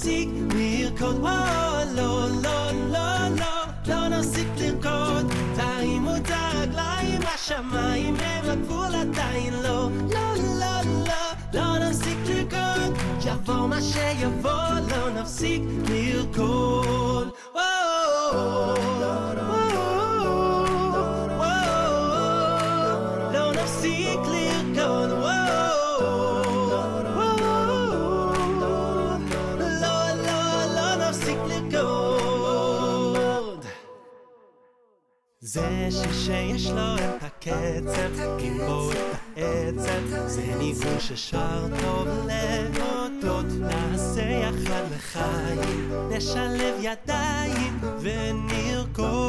נפסיק 0.00 0.28
לרקוד, 0.54 1.16
וואו, 1.20 1.94
לא, 1.94 2.28
לא, 2.42 2.72
לא, 2.90 3.28
לא, 3.36 3.64
לא 3.88 4.08
נפסיק 4.08 4.46
לרקוד. 4.56 5.32
תרימו 5.56 6.16
את 6.16 6.30
הרגליים 6.30 7.20
השמיים 7.34 8.14
הם 8.20 8.50
הגבול 8.50 8.94
עדיין 8.94 9.54
לא, 9.54 9.90
לא, 10.14 10.34
לא, 10.60 10.80
לא, 11.06 11.60
לא 11.60 11.78
נפסיק 11.78 12.18
לרקוד. 12.26 12.96
יבוא 13.26 13.68
מה 13.68 13.82
שיבוא, 13.82 14.50
לא 14.90 15.10
נפסיק 15.20 15.62
לרקוד 15.88 16.79
זה 35.52 35.88
שיר 35.90 36.12
שיש 36.12 36.66
לו 36.66 36.94
את 36.94 37.22
הקצב, 37.22 38.38
עם 38.38 38.58
בו 38.66 38.90
את 38.92 38.96
העצב, 39.36 40.26
זה 40.26 40.42
ניגון 40.58 41.00
ששר 41.00 41.66
טוב 41.82 42.08
להודות, 42.26 43.46
נעשה 43.60 44.22
יחד 44.22 44.82
לחיים, 44.96 45.92
נשלב 46.10 46.74
ידיים 46.80 47.80
ונרקוד. 48.00 49.26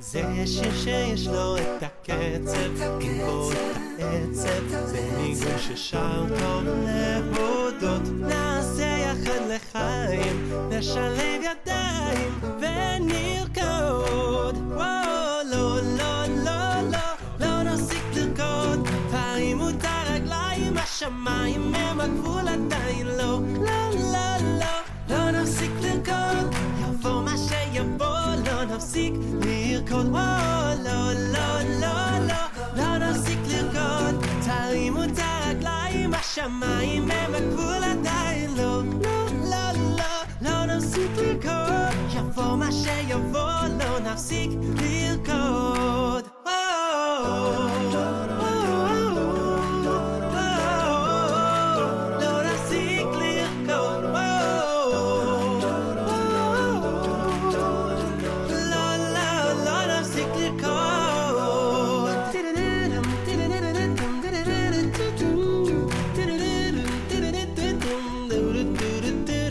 זה 0.00 0.22
שיר 0.46 0.74
שיש 0.84 1.26
לו 1.26 1.56
את 1.56 1.82
הקצב, 1.82 2.82
עם 3.00 3.18
בו 3.26 3.52
את 3.52 3.56
העצב, 3.98 4.68
זה 4.84 5.08
ניגון 5.18 5.58
ששר 5.58 6.24
טוב 6.40 6.64
להודות, 6.84 8.02
נעשה 8.20 8.84
יחד 8.84 9.40
לחיים, 9.48 10.52
נשלב 10.70 11.40
ידיים 11.42 12.40
ונרקוד. 12.60 14.53
וואו, 14.73 15.43
לא, 15.51 15.75
לא, 15.97 16.25
לא, 16.27 16.81
לא, 16.91 16.99
לא 17.39 17.63
נפסיק 17.63 18.03
לרקוד, 18.15 18.87
תרימו 19.11 19.69
את 19.69 19.83
הרגליים, 19.83 20.77
השמיים 20.77 21.75
הם 21.75 21.99
הגבול 22.01 22.47
עדיין 22.47 23.07
לא, 23.07 23.39
לא, 23.61 23.89
לא, 24.13 24.37
לא, 24.59 24.65
לא 25.09 25.31
נפסיק 25.31 25.71
לרקוד, 25.81 26.55
יבוא 26.81 27.21
מה 27.21 27.35
שיבוא, 27.37 28.35
לא 28.45 28.63
נפסיק 28.75 29.13
לרקוד, 29.41 30.05
וואו, 30.09 30.83
לא, 30.83 31.13
לא, 31.13 31.61
לא, 31.81 32.27
לא, 32.27 32.43
לא 32.75 32.97
נפסיק 32.97 33.39
לרקוד, 33.47 34.25
תרימו 34.45 35.03
את 35.03 35.09
הרגליים, 35.17 36.13
השמיים 36.13 37.11
הם 37.11 37.35
הגבול 37.35 37.83
עדיין 37.83 38.55
לא, 38.57 38.81
לא, 39.03 39.25
לא, 39.49 39.71
לא, 39.97 40.05
לא 40.41 40.65
נפסיק 40.65 41.11
לרקוד, 41.17 41.92
وما 42.38 42.70
شيء 42.70 43.10
يظل 43.10 44.02
نفسك 44.02 44.48
بالكود 44.48 46.24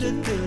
do 0.00 0.22
do 0.22 0.43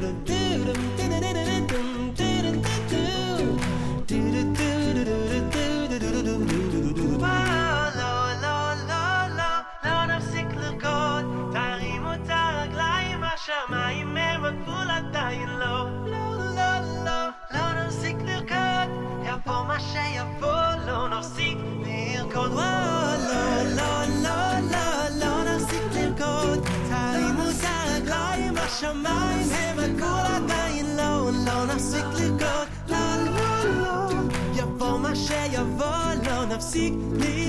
seek 36.77 36.93
me. 36.93 37.46